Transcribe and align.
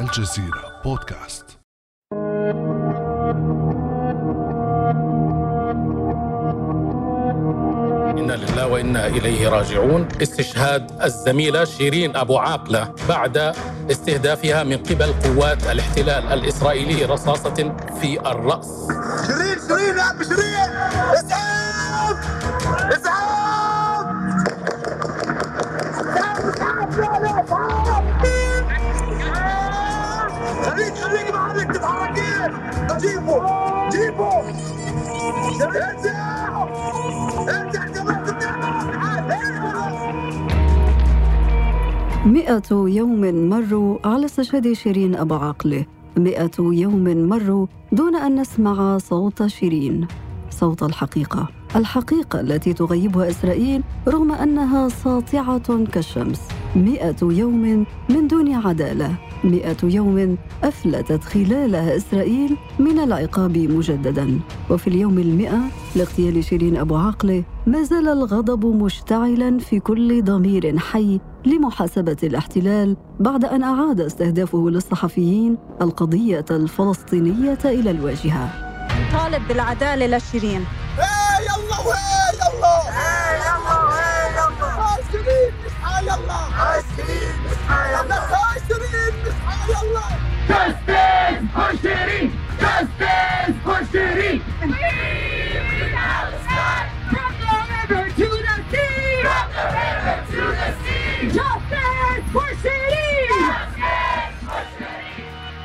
الجزيرة 0.00 0.80
بودكاست. 0.84 1.44
إنا 8.18 8.32
لله 8.32 8.66
وإنا 8.66 9.06
إليه 9.06 9.48
راجعون. 9.48 10.08
استشهاد 10.22 11.02
الزميلة 11.02 11.64
شيرين 11.64 12.16
أبو 12.16 12.38
عاقلة 12.38 12.94
بعد 13.08 13.52
استهدافها 13.90 14.62
من 14.62 14.76
قبل 14.76 15.12
قوات 15.12 15.66
الاحتلال 15.66 16.32
الإسرائيلي 16.32 17.04
رصاصة 17.04 17.74
في 18.00 18.20
الرأس. 18.30 18.88
شيرين 19.26 19.58
شيرين 19.68 19.96
يا 19.98 20.02
عم 20.02 20.22
شيرين! 20.22 20.70
اسعاف 21.14 22.16
اسعاف 22.92 24.06
اسعاف 27.44 27.79
ارجع 35.62 36.66
ارجع 37.48 37.90
مئة 42.26 42.70
يوم 42.72 43.48
مروا 43.48 43.98
على 44.04 44.24
استشهاد 44.24 44.72
شيرين 44.72 45.16
أبو 45.16 45.34
عقله 45.34 45.84
مئة 46.16 46.50
يوم 46.58 47.04
مروا 47.04 47.66
دون 47.92 48.16
أن 48.16 48.40
نسمع 48.40 48.98
صوت 48.98 49.46
شيرين. 49.46 50.06
صوت 50.50 50.82
الحقيقة. 50.82 51.59
الحقيقة 51.76 52.40
التي 52.40 52.72
تغيبها 52.72 53.28
إسرائيل 53.30 53.82
رغم 54.08 54.32
أنها 54.32 54.88
ساطعة 54.88 55.84
كالشمس. 55.84 56.40
مئة 56.76 57.16
يوم 57.22 57.86
من 58.10 58.28
دون 58.28 58.54
عدالة. 58.54 59.14
مئة 59.44 59.76
يوم 59.84 60.38
أفلتت 60.64 61.24
خلالها 61.24 61.96
إسرائيل 61.96 62.56
من 62.78 62.98
العقاب 62.98 63.58
مجددا. 63.58 64.40
وفي 64.70 64.86
اليوم 64.86 65.18
المئة 65.18 65.60
لاغتيال 65.96 66.44
شيرين 66.44 66.76
أبو 66.76 66.96
عقله 66.96 67.44
ما 67.66 67.82
زال 67.82 68.08
الغضب 68.08 68.66
مشتعلا 68.66 69.58
في 69.58 69.80
كل 69.80 70.24
ضمير 70.24 70.78
حي 70.78 71.20
لمحاسبة 71.46 72.16
الاحتلال 72.22 72.96
بعد 73.20 73.44
أن 73.44 73.62
أعاد 73.62 74.00
استهدافه 74.00 74.70
للصحفيين 74.70 75.58
القضية 75.82 76.44
الفلسطينية 76.50 77.58
إلى 77.64 77.90
الواجهة. 77.90 78.50
طالب 79.12 79.48
بالعدالة 79.48 80.16
لشيرين. 80.16 80.60
وهي 81.86 82.22
يلا 82.40 82.76
يلا 83.46 83.76
وهي 83.78 84.32
يلا 84.32 84.68
هاي 84.80 85.02
شيرين 85.12 85.52
اصحى 85.66 85.94
يلا 86.02 86.40
هاي 86.58 86.82
شيرين 86.96 87.34
اصحى 87.50 87.80
يلا 87.92 88.18
هاي 88.32 88.60
شيرين 88.68 89.14
اصحى 89.26 89.56
يلا 89.72 90.06
Justice 90.50 91.46
for 91.54 91.70
Shiri! 91.82 92.22
Justice 92.62 93.56
for 93.64 93.80
Shiri! 93.92 94.32
From 97.12 97.32
the 97.42 97.54
river 97.70 98.04
to 98.18 98.28
the 98.46 98.56
sea! 98.70 99.22
From 99.26 99.46
the 99.56 99.64
river 99.76 100.16
to 100.32 100.42
the 100.58 100.68
sea! 100.82 101.28
Justice 101.36 102.26
for 102.34 102.50
Shiri! 102.62 103.08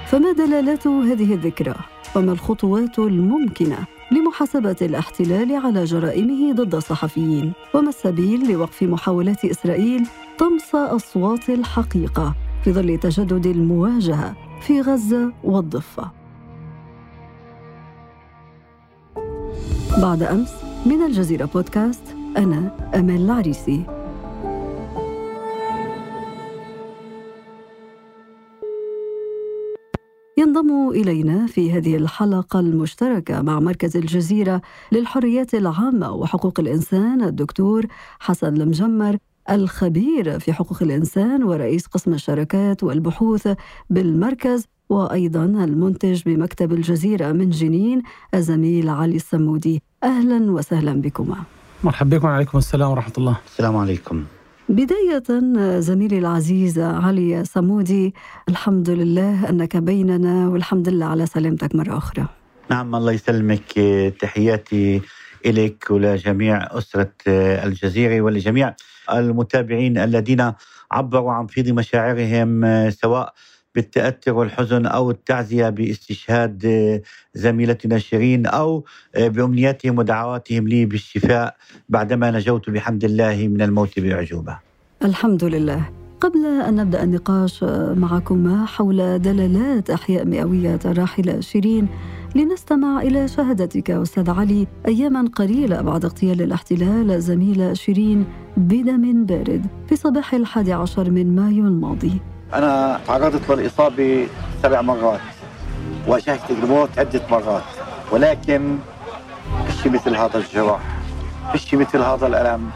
فما 0.08 0.32
دلالات 0.32 0.88
هذه 0.88 1.34
الذكرى 1.34 1.76
وما 2.16 2.32
الخطوات 2.32 3.00
الممكنة 3.00 3.78
لمحاسبة 4.16 4.76
الاحتلال 4.82 5.56
على 5.56 5.84
جرائمه 5.84 6.54
ضد 6.54 6.76
الصحفيين 6.76 7.54
وما 7.74 7.90
السبيل 7.90 8.52
لوقف 8.52 8.84
محاولات 8.84 9.46
إسرائيل 9.46 10.08
طمس 10.40 10.76
أصوات 10.76 11.50
الحقيقة 11.50 12.36
في 12.64 12.74
ظل 12.74 12.98
تجدد 12.98 13.46
المواجهة 13.46 14.36
في 14.62 14.82
غزة 14.82 15.34
والضفة. 15.44 16.12
بعد 20.02 20.24
أمس 20.24 20.54
من 20.86 21.02
الجزيرة 21.02 21.46
بودكاست 21.46 22.16
أنا 22.38 22.92
امال 22.96 23.26
العريسي. 23.26 24.05
ينضم 30.56 30.90
إلينا 30.90 31.48
في 31.48 31.72
هذه 31.72 31.96
الحلقة 31.96 32.60
المشتركة 32.60 33.42
مع 33.42 33.60
مركز 33.60 33.98
الجزيرة 33.98 34.62
للحريات 34.92 35.54
العامة 35.54 36.12
وحقوق 36.12 36.60
الإنسان 36.60 37.24
الدكتور 37.24 37.86
حسن 38.20 38.62
المجمر 38.62 39.18
الخبير 39.50 40.40
في 40.40 40.54
حقوق 40.54 40.84
الإنسان 40.84 41.44
ورئيس 41.44 41.88
قسم 41.88 42.14
الشراكات 42.14 42.84
والبحوث 42.84 43.48
بالمركز 43.90 44.66
وأيضا 44.90 45.46
المنتج 45.46 46.22
بمكتب 46.26 46.74
الجزيرة 46.74 47.32
من 47.32 47.50
جنين 47.50 48.02
الزميل 48.34 48.90
علي 48.90 49.16
السمودي. 49.16 49.82
أهلا 50.04 50.52
وسهلا 50.52 51.02
بكما. 51.02 51.38
مرحبا 51.84 52.18
بكم 52.18 52.28
وعليكم 52.28 52.58
السلام 52.58 52.92
ورحمة 52.92 53.14
الله. 53.18 53.38
السلام 53.48 53.76
عليكم. 53.78 54.24
بداية 54.70 55.24
زميلي 55.80 56.20
العزيز 56.20 56.80
علي 56.80 57.44
صمودي 57.46 58.14
الحمد 58.50 58.90
لله 58.90 59.50
أنك 59.50 59.78
بيننا 59.78 60.48
والحمد 60.48 60.90
لله 60.90 61.06
على 61.06 61.26
سلامتك 61.26 61.76
مرة 61.76 61.98
أخرى. 61.98 62.28
نعم 62.70 62.96
الله 62.96 63.12
يسلمك 63.12 63.80
تحياتي 64.20 65.02
إليك 65.46 65.86
ولجميع 65.90 66.78
أسرة 66.78 67.14
الجزيرة 67.28 68.22
ولجميع 68.22 68.74
المتابعين 69.14 69.98
الذين 69.98 70.54
عبروا 70.92 71.32
عن 71.32 71.48
فيض 71.48 71.70
مشاعرهم 71.70 72.90
سواء 72.90 73.34
بالتأثر 73.76 74.34
والحزن 74.34 74.86
أو 74.86 75.12
التعزية 75.12 75.70
باستشهاد 75.70 77.02
زميلتنا 77.34 77.98
شيرين 77.98 78.46
أو 78.46 78.86
بأمنياتهم 79.16 79.98
ودعواتهم 79.98 80.68
لي 80.68 80.86
بالشفاء 80.86 81.56
بعدما 81.90 82.32
نجوت 82.32 82.70
بحمد 82.70 83.04
الله 83.04 83.48
من 83.48 83.62
الموت 83.62 84.00
بأعجوبة 84.00 84.60
الحمد 85.04 85.44
لله. 85.44 85.90
قبل 86.22 86.46
أن 86.46 86.76
نبدأ 86.76 87.04
النقاش 87.04 87.64
معكما 87.98 88.66
حول 88.66 89.22
دلالات 89.22 89.90
أحياء 89.90 90.26
مئوية 90.26 90.80
الراحلة 90.86 91.40
شيرين 91.40 91.88
لنستمع 92.36 93.02
إلى 93.02 93.28
شهادتك 93.28 93.92
أستاذ 93.92 94.30
علي. 94.30 94.68
أياما 94.88 95.30
قليلة 95.36 95.82
بعد 95.82 96.06
اغتيال 96.06 96.42
الاحتلال 96.42 97.12
الزميلة 97.12 97.74
شيرين 97.74 98.26
بدم 98.58 99.26
بارد 99.26 99.66
في 99.88 99.96
صباح 99.96 100.34
الحادي 100.34 100.74
عشر 100.74 101.12
من 101.12 101.36
مايو 101.36 101.68
الماضي. 101.68 102.22
أنا 102.56 103.00
تعرضت 103.08 103.50
للإصابة 103.52 104.28
سبع 104.64 104.82
مرات 104.82 105.20
واجهت 106.08 106.52
الموت 106.52 107.00
عدة 107.00 107.22
مرات 107.32 107.64
ولكن 108.12 108.78
فيش 109.68 109.88
مثل 109.88 110.16
هذا 110.16 110.38
الجراح 110.38 110.82
فيش 111.52 111.74
مثل 111.74 112.02
هذا 112.02 112.28
الألم. 112.28 112.70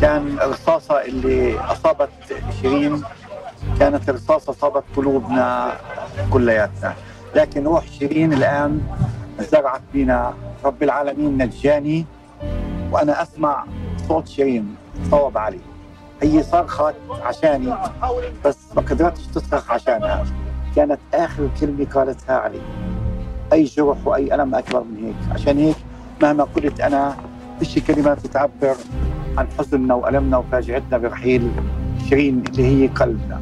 كان 0.00 0.38
الرصاصة 0.40 1.02
اللي 1.04 1.60
أصابت 1.60 2.10
شيرين 2.60 3.02
كانت 3.78 4.10
رصاصة 4.10 4.52
أصابت 4.52 4.84
قلوبنا 4.96 5.72
كلياتنا. 6.30 6.94
لكن 7.34 7.64
روح 7.64 7.84
شيرين 7.98 8.32
الآن 8.32 8.80
زرعت 9.38 9.82
بنا 9.94 10.34
رب 10.64 10.82
العالمين 10.82 11.42
نجاني 11.42 12.06
وأنا 12.92 13.22
أسمع 13.22 13.64
صوت 14.08 14.28
شيرين 14.28 14.76
صوب 15.10 15.38
علي. 15.38 15.60
هي 16.24 16.42
صرخت 16.42 16.94
عشاني 17.22 17.74
بس 18.44 18.58
ما 18.76 18.82
قدرتش 18.82 19.26
تصرخ 19.26 19.70
عشانها. 19.70 20.24
كانت 20.76 20.98
آخر 21.14 21.48
كلمة 21.60 21.84
قالتها 21.84 22.36
علي. 22.36 22.60
أي 23.52 23.64
جرح 23.64 24.06
وأي 24.06 24.34
ألم 24.34 24.54
أكبر 24.54 24.84
من 24.84 25.04
هيك. 25.04 25.14
عشان 25.34 25.58
هيك 25.58 25.76
مهما 26.22 26.44
قلت 26.44 26.80
أنا 26.80 27.16
فيش 27.58 27.78
كلمات 27.78 28.26
تعبر 28.26 28.74
عن 29.38 29.46
حزننا 29.58 29.94
وألمنا 29.94 30.36
وفاجعتنا 30.36 30.98
برحيل 30.98 31.50
شيرين 32.08 32.42
اللي 32.48 32.64
هي 32.64 32.88
قلبنا. 32.88 33.40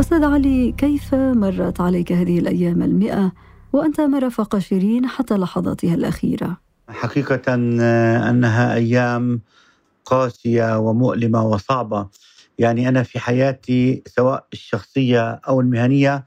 أستاذ 0.00 0.24
علي 0.24 0.72
كيف 0.72 1.14
مرت 1.14 1.80
عليك 1.80 2.12
هذه 2.12 2.38
الأيام 2.38 2.82
المئة 2.82 3.32
وأنت 3.72 4.00
مرافق 4.00 4.58
شيرين 4.58 5.06
حتى 5.06 5.34
لحظاتها 5.34 5.94
الأخيرة؟ 5.94 6.56
حقيقة 6.88 7.54
أنها 7.54 8.74
أيام 8.74 9.40
قاسية 10.04 10.78
ومؤلمة 10.78 11.46
وصعبة. 11.46 12.08
يعني 12.58 12.88
أنا 12.88 13.02
في 13.02 13.18
حياتي 13.18 14.02
سواء 14.06 14.46
الشخصية 14.52 15.30
أو 15.48 15.60
المهنية 15.60 16.26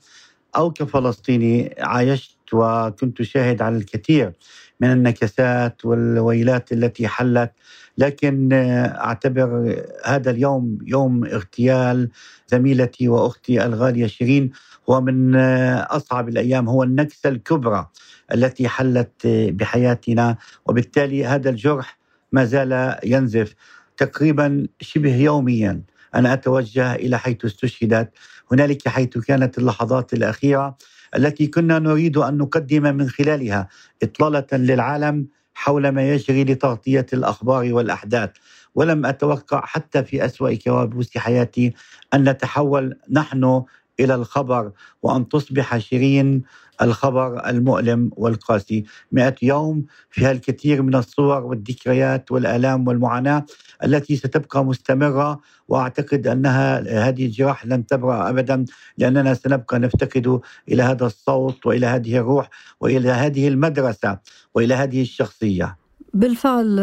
أو 0.55 0.71
كفلسطيني 0.71 1.75
عايشت 1.79 2.37
وكنت 2.53 3.21
شاهد 3.21 3.61
على 3.61 3.77
الكثير 3.77 4.33
من 4.79 4.91
النكسات 4.91 5.85
والويلات 5.85 6.71
التي 6.71 7.07
حلت. 7.07 7.51
لكن 7.97 8.49
أعتبر 8.53 9.75
هذا 10.05 10.31
اليوم 10.31 10.77
يوم 10.85 11.25
اغتيال 11.25 12.09
زميلتي 12.47 13.07
وأختي 13.09 13.65
الغالية 13.65 14.07
شيرين. 14.07 14.51
هو 14.89 15.01
من 15.01 15.35
أصعب 15.79 16.29
الأيام 16.29 16.69
هو 16.69 16.83
النكسة 16.83 17.29
الكبرى 17.29 17.89
التي 18.33 18.67
حلت 18.67 19.27
بحياتنا. 19.27 20.37
وبالتالي 20.65 21.25
هذا 21.25 21.49
الجرح 21.49 22.04
ما 22.35 22.45
زال 22.45 22.99
ينزف 23.03 23.55
تقريبا 23.97 24.67
شبه 24.81 25.15
يوميا. 25.15 25.81
أن 26.15 26.25
أتوجه 26.25 26.95
إلى 26.95 27.19
حيث 27.19 27.45
استشهدت. 27.45 28.09
هنالك 28.51 28.87
حيث 28.87 29.17
كانت 29.17 29.57
اللحظات 29.57 30.13
الأخيرة 30.13 30.77
التي 31.15 31.47
كنا 31.47 31.79
نريد 31.79 32.17
أن 32.17 32.37
نقدم 32.37 32.83
من 32.97 33.09
خلالها 33.09 33.67
إطلالة 34.03 34.47
للعالم 34.53 35.27
حول 35.53 35.89
ما 35.89 36.09
يجري 36.13 36.43
لتغطية 36.43 37.05
الأخبار 37.13 37.73
والأحداث. 37.73 38.29
ولم 38.75 39.05
أتوقع 39.05 39.61
حتى 39.65 40.03
في 40.03 40.25
أسوأ 40.25 40.55
كوابيس 40.55 41.17
حياتي 41.17 41.73
أن 42.13 42.29
نتحول 42.29 42.99
نحن 43.11 43.63
إلى 43.99 44.15
الخبر 44.15 44.71
وأن 45.03 45.29
تصبح 45.29 45.77
شيرين 45.77 46.43
الخبر 46.81 47.49
المؤلم 47.49 48.11
والقاسي. 48.15 48.83
مئة 49.11 49.35
يوم 49.41 49.85
فيها 50.09 50.31
الكثير 50.31 50.81
من 50.81 50.95
الصور 50.95 51.43
والذكريات 51.45 52.31
والآلام 52.31 52.87
والمعاناة 52.87 53.45
التي 53.83 54.15
ستبقى 54.15 54.65
مستمرة 54.65 55.39
وأعتقد 55.67 56.27
أنها 56.27 56.79
هذه 57.09 57.25
الجراح 57.25 57.65
لن 57.65 57.85
تبرأ 57.85 58.29
أبدا 58.29 58.65
لأننا 58.97 59.33
سنبقى 59.33 59.79
نفتقد 59.79 60.39
إلى 60.69 60.83
هذا 60.83 61.05
الصوت 61.05 61.65
وإلى 61.65 61.85
هذه 61.85 62.17
الروح 62.17 62.49
وإلى 62.79 63.09
هذه 63.09 63.47
المدرسة 63.47 64.17
وإلى 64.55 64.73
هذه 64.73 65.01
الشخصية. 65.01 65.77
بالفعل 66.13 66.79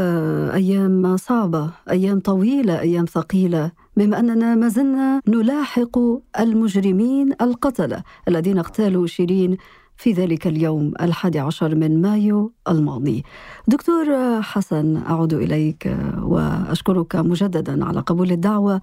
أيام 0.54 1.16
صعبة 1.16 1.70
أيام 1.90 2.20
طويلة 2.20 2.80
أيام 2.80 3.04
ثقيلة. 3.04 3.72
بما 3.96 4.20
أننا 4.20 4.54
ما 4.54 4.68
زلنا 4.68 5.20
نلاحق 5.28 5.98
المجرمين 6.40 7.32
القتلة 7.40 8.02
الذين 8.28 8.58
اغتالوا 8.58 9.06
شيرين 9.06 9.56
في 9.96 10.12
ذلك 10.12 10.46
اليوم 10.46 10.92
الحادي 11.00 11.38
عشر 11.38 11.74
من 11.74 12.02
مايو 12.02 12.52
الماضي. 12.68 13.24
دكتور 13.68 14.06
حسن 14.42 14.96
أعود 14.96 15.34
إليك 15.34 15.96
وأشكرك 16.22 17.16
مجددا 17.16 17.84
على 17.84 18.00
قبول 18.00 18.30
الدعوة. 18.32 18.80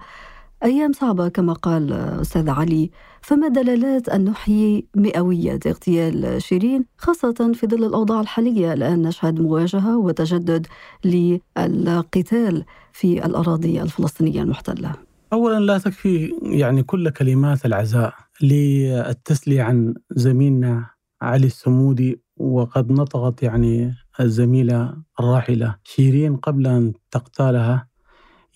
أيام 0.64 0.92
صعبة 0.92 1.28
كما 1.28 1.52
قال 1.52 1.92
أستاذ 1.92 2.48
علي 2.48 2.90
فما 3.22 3.48
دلالات 3.48 4.08
أن 4.08 4.24
نحيي 4.24 4.86
مئوية 4.96 5.60
اغتيال 5.66 6.42
شيرين 6.42 6.84
خاصة 6.96 7.52
في 7.54 7.66
ظل 7.66 7.84
الأوضاع 7.84 8.20
الحالية 8.20 8.72
الآن 8.72 9.02
نشهد 9.02 9.40
مواجهة 9.40 9.98
وتجدد 9.98 10.66
للقتال 11.04 12.64
في 12.92 13.26
الأراضي 13.26 13.82
الفلسطينية 13.82 14.42
المحتلة. 14.42 14.92
أولا 15.32 15.60
لا 15.60 15.78
تكفي 15.78 16.32
يعني 16.42 16.82
كل 16.82 17.10
كلمات 17.10 17.66
العزاء 17.66 18.14
للتسلية 18.42 19.62
عن 19.62 19.94
زميلنا 20.10 20.90
علي 21.22 21.46
السمودي 21.46 22.20
وقد 22.36 22.92
نطقت 22.92 23.42
يعني 23.42 23.94
الزميلة 24.20 24.96
الراحلة 25.20 25.76
شيرين 25.84 26.36
قبل 26.36 26.66
أن 26.66 26.92
تقتالها 27.10 27.88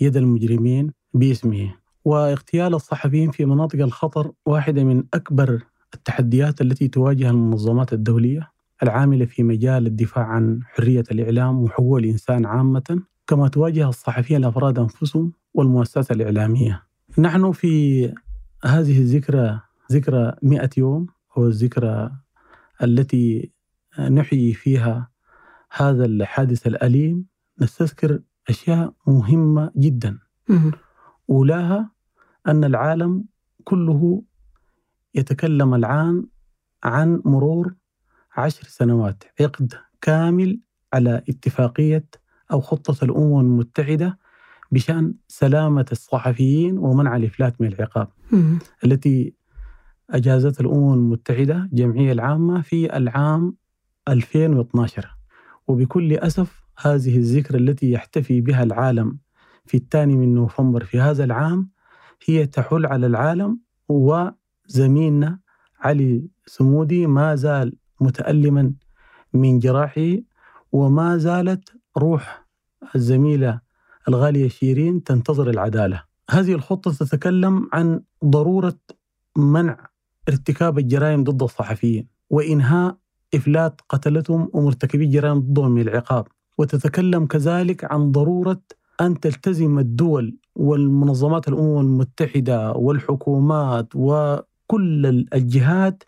يد 0.01 0.17
المجرمين 0.17 0.93
باسمه. 1.15 1.84
واغتيال 2.05 2.75
الصحفيين 2.75 3.31
في 3.31 3.45
مناطق 3.45 3.81
الخطر 3.81 4.33
واحدة 4.47 4.85
من 4.85 5.05
أكبر 5.15 5.63
التحديات 5.95 6.61
التي 6.61 6.89
تواجه 6.89 7.31
المنظمات 7.31 7.93
الدولية 7.93 8.53
العاملة 8.83 9.25
في 9.25 9.43
مجال 9.43 9.87
الدفاع 9.87 10.25
عن 10.25 10.61
حرية 10.63 11.05
الإعلام 11.11 11.63
وحقوق 11.63 11.99
الإنسان 11.99 12.47
عامة 12.47 13.03
كما 13.27 13.49
تواجه 13.49 13.89
الصحفيين 13.89 14.41
الأفراد 14.41 14.79
أنفسهم 14.79 15.33
والمؤسسات 15.55 16.11
الإعلامية. 16.11 16.83
نحن 17.19 17.53
في 17.53 18.05
هذه 18.65 18.99
الذكرى 18.99 19.61
ذكرى 19.93 20.33
مئة 20.43 20.71
يوم 20.77 21.07
هو 21.33 21.47
الذكرى 21.47 22.11
التي 22.83 23.51
نحيي 23.99 24.53
فيها 24.55 25.09
هذا 25.73 26.05
الحادث 26.05 26.67
الأليم 26.67 27.27
نستذكر 27.61 28.21
أشياء 28.49 28.95
مهمة 29.07 29.71
جدا. 29.77 30.19
أولاها 31.31 31.94
أن 32.49 32.65
العالم 32.65 33.25
كله 33.65 34.23
يتكلم 35.15 35.75
الآن 35.75 36.27
عن 36.85 37.23
مرور 37.25 37.75
عشر 38.37 38.65
سنوات 38.69 39.25
عقد 39.41 39.75
كامل 40.01 40.61
على 40.93 41.23
اتفاقية 41.29 42.05
أو 42.53 42.61
خطة 42.61 43.05
الأمم 43.05 43.41
المتحدة 43.41 44.19
بشأن 44.73 45.15
سلامة 45.29 45.87
الصحفيين 45.93 46.79
ومنع 46.79 47.17
الإفلات 47.17 47.61
من 47.61 47.69
العقاب. 47.69 48.09
التي 48.85 49.35
أجازت 50.11 50.61
الأمم 50.61 50.95
المتحدة 50.95 51.57
الجمعية 51.73 52.13
العامة 52.13 52.63
في 52.63 52.97
العام 52.97 53.57
2012 54.09 55.17
وبكل 55.69 56.13
أسف 56.13 56.65
هذه 56.79 57.17
الذكرى 57.17 57.59
التي 57.59 57.91
يحتفي 57.93 58.41
بها 58.41 58.63
العالم 58.63 59.19
في 59.65 59.77
الثاني 59.77 60.17
من 60.17 60.35
نوفمبر 60.35 60.85
في 60.85 61.01
هذا 61.01 61.25
العام 61.25 61.71
هي 62.27 62.47
تحل 62.47 62.87
على 62.87 63.07
العالم 63.07 63.59
وزميلنا 63.89 65.39
علي 65.81 66.29
سمودي 66.47 67.07
ما 67.07 67.35
زال 67.35 67.77
متألما 68.01 68.75
من 69.33 69.59
جراحه 69.59 70.17
وما 70.73 71.17
زالت 71.17 71.73
روح 71.99 72.47
الزميلة 72.95 73.61
الغالية 74.09 74.49
شيرين 74.49 75.05
تنتظر 75.05 75.51
العدالة. 75.51 76.05
هذه 76.31 76.53
الخطة 76.53 76.93
تتكلم 76.93 77.69
عن 77.73 78.03
ضرورة 78.25 78.79
منع 79.37 79.89
ارتكاب 80.29 80.79
الجرائم 80.79 81.25
ضد 81.25 81.43
الصحفيين 81.43 82.09
وإنهاء 82.31 82.97
إفلات 83.35 83.81
قتلتهم 83.89 84.51
ومرتكبي 84.53 85.05
الجرائم 85.05 85.41
ضدهم 85.41 85.71
من 85.71 85.83
العقاب 85.83 86.27
وتتكلم 86.59 87.27
كذلك 87.27 87.93
عن 87.93 88.13
ضرورة 88.13 88.61
أن 89.01 89.21
تلتزم 89.21 89.79
الدول 89.79 90.37
والمنظمات 90.55 91.49
الأمم 91.49 91.79
المتحدة 91.81 92.73
والحكومات 92.73 93.89
وكل 93.95 95.27
الجهات 95.35 96.03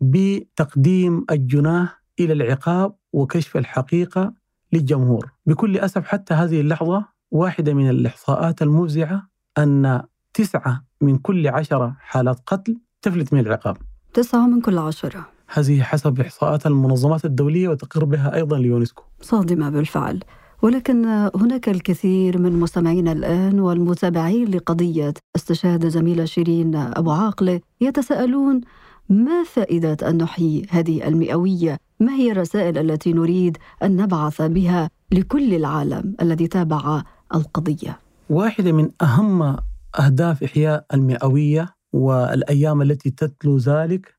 بتقديم 0.00 1.24
الجناه 1.30 1.88
إلى 2.20 2.32
العقاب 2.32 2.94
وكشف 3.12 3.56
الحقيقة 3.56 4.32
للجمهور. 4.72 5.30
بكل 5.46 5.78
أسف 5.78 6.06
حتى 6.06 6.34
هذه 6.34 6.60
اللحظة 6.60 7.04
واحدة 7.30 7.74
من 7.74 7.90
الإحصاءات 7.90 8.62
المفزعة 8.62 9.28
أن 9.58 10.02
تسعة 10.34 10.84
من 11.00 11.18
كل 11.18 11.48
عشرة 11.48 11.96
حالات 12.00 12.40
قتل 12.46 12.76
تفلت 13.02 13.34
من 13.34 13.40
العقاب. 13.40 13.76
تسعة 14.14 14.46
من 14.46 14.60
كل 14.60 14.78
عشرة. 14.78 15.26
هذه 15.52 15.82
حسب 15.82 16.20
إحصاءات 16.20 16.66
المنظمات 16.66 17.24
الدولية 17.24 17.68
وتقر 17.68 18.04
بها 18.04 18.34
أيضا 18.34 18.56
اليونسكو 18.56 19.02
صادمة 19.20 19.70
بالفعل. 19.70 20.20
ولكن 20.62 21.06
هناك 21.34 21.68
الكثير 21.68 22.38
من 22.38 22.52
مستمعينا 22.52 23.12
الآن 23.12 23.60
والمتابعين 23.60 24.48
لقضية 24.48 25.14
استشهاد 25.36 25.88
زميلة 25.88 26.24
شيرين 26.24 26.74
أبو 26.76 27.10
عاقلة 27.10 27.60
يتساءلون 27.80 28.60
ما 29.08 29.44
فائدة 29.44 29.96
أن 30.08 30.18
نحيي 30.18 30.66
هذه 30.70 31.08
المئوية؟ 31.08 31.78
ما 32.00 32.12
هي 32.12 32.32
الرسائل 32.32 32.78
التي 32.78 33.12
نريد 33.12 33.58
أن 33.82 33.96
نبعث 33.96 34.42
بها 34.42 34.90
لكل 35.12 35.54
العالم 35.54 36.14
الذي 36.22 36.46
تابع 36.46 37.02
القضية؟ 37.34 37.98
واحدة 38.30 38.72
من 38.72 38.90
أهم 39.02 39.56
أهداف 39.98 40.42
إحياء 40.42 40.86
المئوية 40.94 41.74
والأيام 41.92 42.82
التي 42.82 43.10
تتلو 43.10 43.56
ذلك 43.56 44.14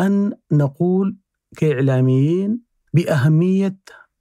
أن 0.00 0.32
نقول 0.52 1.16
كإعلاميين 1.56 2.60
بأهمية 2.94 3.76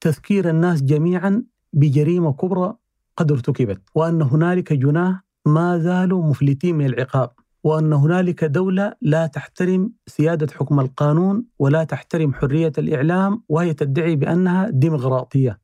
تذكير 0.06 0.50
الناس 0.50 0.84
جميعا 0.84 1.44
بجريمة 1.74 2.34
كبرى 2.34 2.76
قد 3.18 3.32
ارتكبت 3.32 3.82
وأن 3.96 4.22
هنالك 4.22 4.74
جناه 4.74 5.22
ما 5.46 5.78
زالوا 5.80 6.24
مفلتين 6.24 6.76
من 6.76 6.86
العقاب 6.86 7.32
وأن 7.64 7.94
هنالك 7.94 8.44
دولة 8.44 8.94
لا 9.02 9.28
تحترم 9.28 9.92
سيادة 10.08 10.48
حكم 10.54 10.80
القانون 10.80 11.46
ولا 11.60 11.84
تحترم 11.84 12.34
حرية 12.34 12.72
الإعلام 12.78 13.44
وهي 13.50 13.74
تدعي 13.74 14.16
بأنها 14.16 14.70
ديمقراطية. 14.70 15.60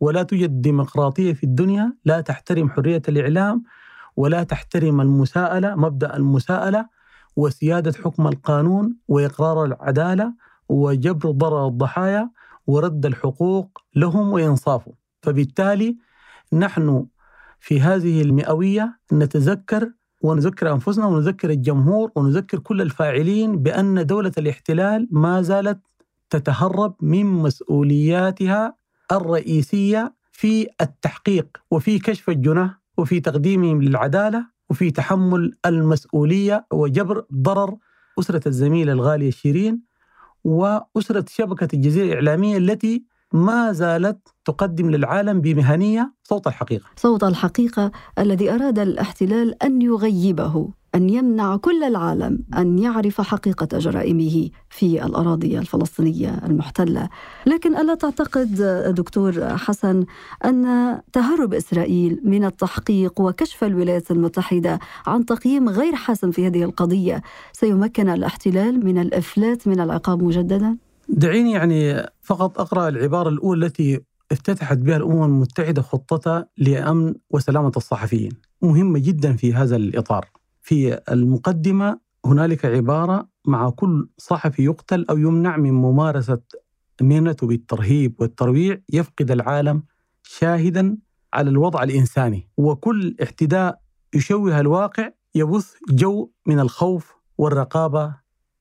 ولا 0.00 0.22
توجد 0.22 0.62
ديمقراطية 0.62 1.32
في 1.32 1.44
الدنيا 1.44 1.92
لا 2.04 2.20
تحترم 2.20 2.70
حرية 2.70 3.02
الإعلام 3.08 3.62
ولا 4.16 4.42
تحترم 4.42 5.00
المساءلة 5.00 5.74
مبدأ 5.74 6.16
المساءلة 6.16 6.86
وسيادة 7.36 7.92
حكم 8.04 8.26
القانون 8.26 8.96
وإقرار 9.08 9.64
العدالة 9.64 10.34
وجبر 10.68 11.30
ضرر 11.30 11.66
الضحايا 11.66 12.30
ورد 12.70 13.06
الحقوق 13.06 13.78
لهم 13.96 14.32
وإنصافهم 14.32 14.94
فبالتالي 15.22 15.96
نحن 16.52 17.06
في 17.60 17.80
هذه 17.80 18.22
المئوية 18.22 18.98
نتذكر 19.12 19.92
ونذكر 20.22 20.72
أنفسنا 20.72 21.06
ونذكر 21.06 21.50
الجمهور 21.50 22.10
ونذكر 22.14 22.58
كل 22.58 22.82
الفاعلين 22.82 23.62
بأن 23.62 24.06
دولة 24.06 24.32
الاحتلال 24.38 25.08
ما 25.10 25.42
زالت 25.42 25.80
تتهرب 26.30 26.94
من 27.00 27.26
مسؤولياتها 27.26 28.76
الرئيسية 29.12 30.14
في 30.32 30.68
التحقيق 30.80 31.46
وفي 31.70 31.98
كشف 31.98 32.30
الجناه 32.30 32.78
وفي 32.98 33.20
تقديمهم 33.20 33.82
للعدالة 33.82 34.46
وفي 34.70 34.90
تحمل 34.90 35.56
المسؤولية 35.66 36.66
وجبر 36.72 37.24
ضرر 37.34 37.76
أسرة 38.18 38.48
الزميلة 38.48 38.92
الغالية 38.92 39.30
شيرين 39.30 39.89
وأسرة 40.44 41.24
شبكة 41.28 41.68
الجزيرة 41.74 42.06
الإعلامية 42.06 42.56
التي 42.56 43.04
ما 43.32 43.72
زالت 43.72 44.28
تقدم 44.44 44.90
للعالم 44.90 45.40
بمهنية 45.40 46.14
صوت 46.24 46.46
الحقيقة. 46.46 46.84
صوت 46.96 47.24
الحقيقة 47.24 47.90
الذي 48.18 48.50
أراد 48.50 48.78
الاحتلال 48.78 49.62
أن 49.62 49.82
يغيبه. 49.82 50.79
أن 50.94 51.10
يمنع 51.10 51.56
كل 51.56 51.82
العالم 51.82 52.38
أن 52.56 52.78
يعرف 52.78 53.20
حقيقة 53.20 53.78
جرائمه 53.78 54.50
في 54.70 55.04
الأراضي 55.06 55.58
الفلسطينية 55.58 56.40
المحتلة. 56.46 57.08
لكن 57.46 57.76
ألا 57.76 57.94
تعتقد 57.94 58.54
دكتور 58.96 59.56
حسن 59.56 60.04
أن 60.44 60.64
تهرب 61.12 61.54
إسرائيل 61.54 62.20
من 62.24 62.44
التحقيق 62.44 63.20
وكشف 63.20 63.64
الولايات 63.64 64.10
المتحدة 64.10 64.78
عن 65.06 65.26
تقييم 65.26 65.68
غير 65.68 65.94
حاسم 65.94 66.30
في 66.30 66.46
هذه 66.46 66.62
القضية 66.62 67.22
سيمكن 67.52 68.08
الاحتلال 68.08 68.86
من 68.86 68.98
الإفلات 68.98 69.68
من 69.68 69.80
العقاب 69.80 70.22
مجددا؟ 70.22 70.76
دعيني 71.08 71.52
يعني 71.52 72.06
فقط 72.22 72.60
أقرأ 72.60 72.88
العبارة 72.88 73.28
الأولى 73.28 73.66
التي 73.66 74.00
افتتحت 74.32 74.78
بها 74.78 74.96
الأمم 74.96 75.24
المتحدة 75.24 75.82
خطتها 75.82 76.46
لأمن 76.58 77.14
وسلامة 77.30 77.72
الصحفيين. 77.76 78.32
مهمة 78.62 78.98
جدا 78.98 79.36
في 79.36 79.54
هذا 79.54 79.76
الإطار. 79.76 80.28
في 80.70 81.00
المقدمة 81.12 82.00
هنالك 82.26 82.64
عبارة 82.64 83.28
مع 83.46 83.70
كل 83.70 84.08
صحفي 84.18 84.64
يقتل 84.64 85.06
أو 85.10 85.18
يمنع 85.18 85.56
من 85.56 85.72
ممارسة 85.72 86.40
مهنته 87.00 87.46
بالترهيب 87.46 88.14
والترويع 88.18 88.80
يفقد 88.92 89.30
العالم 89.30 89.82
شاهدا 90.22 90.98
على 91.32 91.50
الوضع 91.50 91.82
الإنساني 91.82 92.48
وكل 92.56 93.16
اعتداء 93.22 93.80
يشوه 94.14 94.60
الواقع 94.60 95.10
يبث 95.34 95.74
جو 95.90 96.30
من 96.46 96.60
الخوف 96.60 97.14
والرقابة 97.38 98.14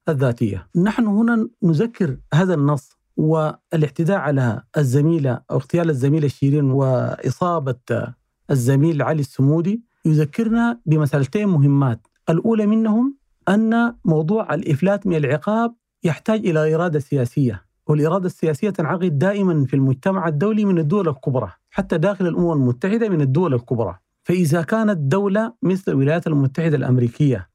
الذاتية. 0.10 0.68
نحن 0.75 1.08
هنا 1.08 1.50
نذكر 1.63 2.18
هذا 2.34 2.54
النص 2.54 2.89
والاعتداء 3.18 4.18
على 4.18 4.63
الزميلة 4.78 5.42
أو 5.51 5.56
اغتيال 5.58 5.89
الزميلة 5.89 6.28
شيرين 6.28 6.72
وإصابة 6.72 8.13
الزميل 8.51 9.01
علي 9.01 9.22
السمودي. 9.22 9.88
يذكرنا 10.10 10.80
بمسألتين 10.86 11.48
مهمات. 11.48 12.08
الأولى 12.30 12.66
منهم 12.66 13.16
أن 13.50 13.96
موضوع 14.06 14.54
الإفلات 14.54 15.08
من 15.08 15.16
العقاب 15.16 15.75
يحتاج 16.04 16.48
إلى 16.48 16.75
إرادة 16.75 17.00
سياسية 17.00 17.66
والإرادة 17.88 18.25
السياسية 18.25 18.70
تنعقد 18.70 19.20
دائما 19.20 19.66
في 19.66 19.74
المجتمع 19.74 20.28
الدولي 20.28 20.66
من 20.66 20.78
الدول 20.80 21.08
الكبرى 21.08 21.51
حتى 21.72 21.98
داخل 21.98 22.28
الأمم 22.28 22.51
المتحدة 22.51 23.10
من 23.10 23.22
الدول 23.22 23.54
الكبرى. 23.54 24.00
فإذا 24.24 24.62
كانت 24.62 24.98
دولة 24.98 25.54
مثل 25.63 25.92
الولايات 25.92 26.28
المتحدة 26.28 26.78
الأمريكية 26.78 27.50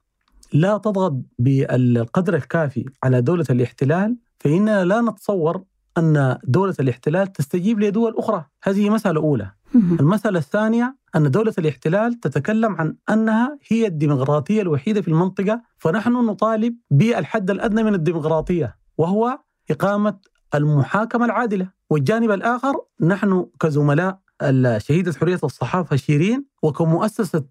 لا 0.53 0.77
تضغط 0.77 1.15
بالقدر 1.39 2.35
الكافي 2.35 2.85
على 3.03 3.21
دولة 3.21 3.45
الاحتلال 3.49 4.15
فإننا 4.39 4.85
لا 4.85 5.01
نتصور 5.01 5.63
أن 5.97 6.37
دولة 6.43 6.75
الاحتلال 6.79 7.31
تستجيب 7.33 7.79
لدول 7.79 8.15
أخرى. 8.17 8.45
هذه 8.63 8.89
مسألة 8.89 9.21
أولى. 9.21 9.51
المسألة 9.75 10.39
الثانية 10.39 10.95
أن 11.15 11.31
دولة 11.31 11.53
الاحتلال 11.57 12.19
تتكلم 12.19 12.75
عن 12.75 12.95
أنها 13.09 13.57
هي 13.67 13.87
الديمقراطية 13.87 14.61
الوحيدة 14.61 15.01
في 15.01 15.07
المنطقة 15.07 15.61
فنحن 15.77 16.11
نطالب 16.11 16.75
بالحد 16.91 17.49
الأدنى 17.51 17.83
من 17.83 17.93
الديمقراطية 17.93 18.77
وهو 18.97 19.39
إقامة 19.71 20.17
المحاكمة 20.55 21.25
العادلة. 21.25 21.69
والجانب 21.89 22.31
الآخر 22.31 22.73
نحن 23.01 23.45
كزملاء 23.59 24.19
شهيدة 24.77 25.13
حرية 25.13 25.39
الصحافة 25.43 25.95
شيرين 25.95 26.45
وكمؤسسة 26.63 27.45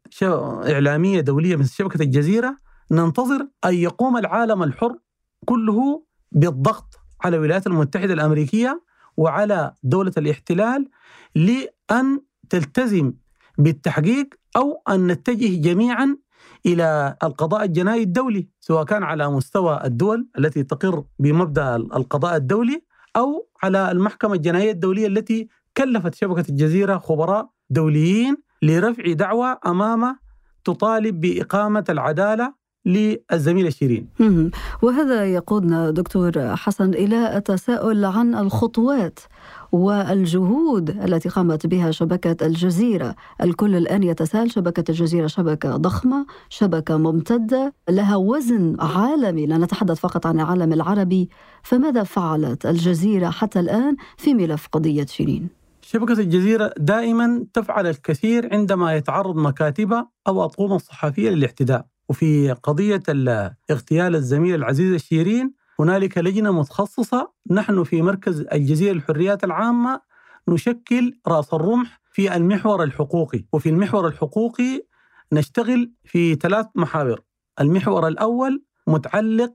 إعلامية 0.73 1.21
دولية 1.21 1.57
مثل 1.57 1.75
شبكة 1.75 2.03
الجزيرة 2.03 2.59
ننتظر 2.91 3.49
أن 3.65 3.75
يقوم 3.75 4.17
العالم 4.17 4.63
الحر 4.63 4.99
كله 5.45 6.05
بالضغط 6.33 6.95
على 7.25 7.37
الولايات 7.37 7.67
المتحدة 7.67 8.15
الأمريكية 8.15 8.83
وعلى 9.17 9.75
دولة 9.83 10.13
الاحتلال 10.19 10.89
لأن 11.35 12.21
تلتزم 12.51 13.13
بالتحقيق 13.59 14.35
أو 14.57 14.83
أن 14.89 15.07
نتجه 15.07 15.61
جميعا 15.61 16.17
إلى 16.67 17.17
القضاء 17.23 17.65
الجنائي 17.65 18.03
الدولي 18.03 18.49
سواء 18.61 18.85
كان 18.85 19.03
على 19.03 19.31
مستوى 19.31 19.81
الدول 19.85 20.29
التي 20.39 20.63
تقر 20.63 21.05
بمبدأ 21.19 21.77
القضاء 21.77 22.37
الدولي 22.37 22.83
أو 23.17 23.49
على 23.63 23.91
المحكمة 23.91 24.35
الجنائية 24.35 24.71
الدولية 24.71 25.07
التي 25.07 25.49
كلفت 25.77 26.15
شبكة 26.15 26.45
الجزيرة 26.49 26.99
خبراء 26.99 27.51
دوليين 27.71 28.37
لرفع 28.63 29.13
دعوى 29.13 29.59
أمامه 29.67 30.19
تطالب 30.65 31.21
بإقامة 31.21 31.85
العدالة 31.89 32.55
للزميلة 32.87 33.71
شيرين. 33.71 34.09
وهذا 34.83 35.27
يقودنا 35.27 35.91
دكتور 35.91 36.57
حسن 36.57 36.95
إلى 36.95 37.37
التساؤل 37.37 38.05
عن 38.05 38.35
الخطوات 38.35 39.21
والجهود 39.73 40.91
التي 40.91 41.29
قامت 41.29 41.67
بها 41.67 41.91
شبكة 41.91 42.47
الجزيرة. 42.47 43.15
الكل 43.43 43.77
الآن 43.77 44.03
يتساءل 44.03 44.51
شبكة 44.51 44.91
الجزيرة 44.91 45.27
شبكة 45.27 45.77
ضخمة 45.77 46.27
شبكة 46.49 46.97
ممتدة 46.97 47.75
لها 47.89 48.17
وزن 48.17 48.77
عالمي. 48.81 49.47
لا 49.47 49.59
نتحدث 49.59 50.01
فقط 50.01 50.27
عن 50.27 50.41
العالم 50.41 50.73
العربي. 50.73 51.29
فماذا 51.63 52.03
فعلت 52.03 52.67
الجزيرة 52.67 53.31
حتى 53.31 53.61
الآن 53.61 53.97
في 54.17 54.35
ملف 54.35 54.69
قضية 54.73 55.07
شيرين؟ 55.07 55.49
شبكة 55.83 56.21
الجزيرة 56.21 56.73
دائما 56.79 57.47
تفعل 57.53 57.87
الكثير 57.87 58.49
عندما 58.53 58.95
يتعرض 58.97 59.37
مكاتبها 59.37 60.11
أو 60.29 60.45
أطقمها 60.45 60.77
الصحفية 60.77 61.31
للاعتداء 61.31 61.87
وفي 62.09 62.53
قضية 62.53 63.03
اغتيال 63.71 64.15
الزميل 64.15 64.55
العزيز 64.55 64.93
الشيرين 64.93 65.53
هنالك 65.81 66.19
لجنة 66.19 66.53
متخصصة 66.53 67.33
نحن 67.51 67.85
في 67.85 68.03
مركز 68.03 68.41
الجزيرة 68.53 68.93
للحريات 68.93 69.45
العامة 69.45 70.01
نشكل 70.49 71.13
رأس 71.29 71.55
الرمح 71.55 72.01
في 72.13 72.37
المحور 72.37 72.83
الحقوقي. 72.83 73.45
وفي 73.53 73.69
المحور 73.69 74.09
الحقوقي 74.09 74.87
نشتغل 75.33 75.93
في 76.05 76.35
ثلاث 76.35 76.67
محاور. 76.75 77.21
المحور 77.61 78.09
الأول 78.09 78.63
متعلق 78.87 79.53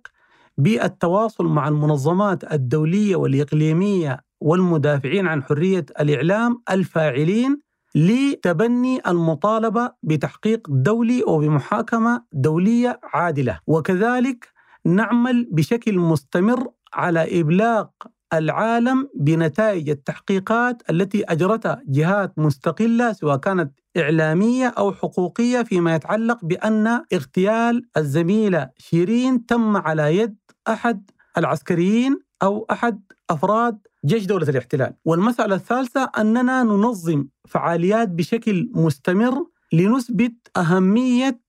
بالتواصل 0.57 1.45
مع 1.45 1.67
المنظمات 1.67 2.53
الدولية 2.53 3.15
والإقليمية 3.15 4.19
والمدافعين 4.41 5.27
عن 5.27 5.43
حرية 5.43 5.85
الإعلام 5.99 6.61
الفاعلين. 6.71 7.59
لتبني 7.95 9.01
المطالبة 9.07 9.91
بتحقيق 10.03 10.67
دولي 10.69 11.23
وبمحاكمة 11.27 12.23
دولية 12.33 12.99
عادلة. 13.03 13.59
وكذلك 13.67 14.47
نعمل 14.85 15.47
بشكل 15.51 15.97
مستمر 15.99 16.67
على 16.93 17.41
إبلاغ 17.41 17.85
العالم 18.33 19.09
بنتائج 19.15 19.89
التحقيقات 19.89 20.83
التي 20.89 21.23
أجرتها 21.23 21.81
جهات 21.87 22.39
مستقلة 22.39 23.13
سواء 23.13 23.37
كانت 23.37 23.71
إعلامية 23.97 24.67
أو 24.77 24.93
حقوقية 24.93 25.61
فيما 25.61 25.95
يتعلق 25.95 26.45
بأن 26.45 26.87
اغتيال 27.13 27.89
الزميلة 27.97 28.69
شيرين 28.77 29.45
تم 29.45 29.77
على 29.77 30.17
يد 30.17 30.35
أحد 30.67 31.11
العسكريين 31.37 32.19
أو 32.43 32.65
أحد 32.71 33.01
أفراد 33.29 33.79
جيش 34.05 34.25
دولة 34.25 34.49
الاحتلال. 34.49 34.93
والمسألة 35.05 35.55
الثالثة 35.55 36.11
أننا 36.17 36.63
ننظم 36.63 37.27
فعاليات 37.47 38.09
بشكل 38.09 38.69
مستمر 38.73 39.45
لنثبت 39.73 40.33
أهمية 40.57 41.39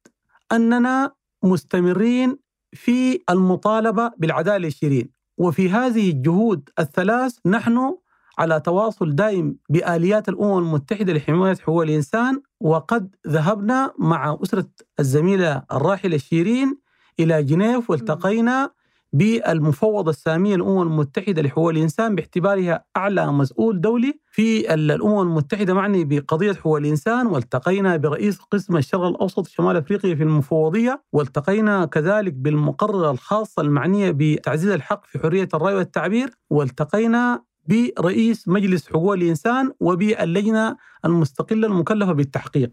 أننا 0.53 1.13
مستمرين 1.43 2.39
في 2.73 3.21
المطالبة 3.31 4.11
بالعدالة 4.19 4.69
الشيرين 4.69 5.11
وفي 5.39 5.71
هذه 5.71 6.11
الجهود 6.11 6.69
الثلاث 6.79 7.39
نحن 7.47 7.95
على 8.39 8.61
تواصل 8.61 9.15
دائم 9.15 9.57
بآليات 9.69 10.29
الأمم 10.29 10.59
المتحدة 10.59 11.13
لحماية 11.13 11.55
حقوق 11.57 11.83
الإنسان 11.83 12.43
وقد 12.61 13.17
ذهبنا 13.29 13.93
مع 13.99 14.39
أسرة 14.43 14.69
الزميلة 15.01 15.63
الراحلة 15.73 16.17
شيرين 16.17 16.79
إلى 17.21 17.43
جنيف 17.43 17.91
والتقينا 17.91 18.71
بالمفوضة 19.13 20.11
السامية 20.11 20.57
للأمم 20.57 20.83
المتحدة 20.83 21.43
لحقوق 21.43 21.69
الإنسان 21.71 22.15
باعتبارها 22.15 22.85
أعلى 22.97 23.33
مسؤول 23.33 23.81
دولي 23.81 24.21
في 24.33 24.75
الأمم 24.75 25.21
المتحدة 25.21 25.75
معني 25.75 26.05
بقضية 26.05 26.53
حقوق 26.53 26.77
الإنسان 26.77 27.27
والتقينا 27.27 27.97
برئيس 27.97 28.39
قسم 28.39 28.77
الشرق 28.77 29.03
الأوسط 29.03 29.47
شمال 29.49 29.77
أفريقيا 29.77 30.15
في 30.15 30.23
المفوضية 30.23 31.03
والتقينا 31.13 31.85
كذلك 31.85 32.33
بالمقررة 32.33 33.11
الخاصة 33.11 33.63
المعنية 33.63 34.11
بتعزيز 34.17 34.71
الحق 34.71 35.07
في 35.07 35.19
حرية 35.19 35.49
الرأي 35.55 35.75
والتعبير 35.75 36.31
والتقينا 36.51 37.43
برئيس 37.71 38.49
مجلس 38.49 38.89
حقوق 38.89 39.13
الإنسان 39.13 39.73
وباللجنة 39.81 40.77
المستقلة 41.05 41.67
المكلفة 41.67 42.13
بالتحقيق. 42.13 42.71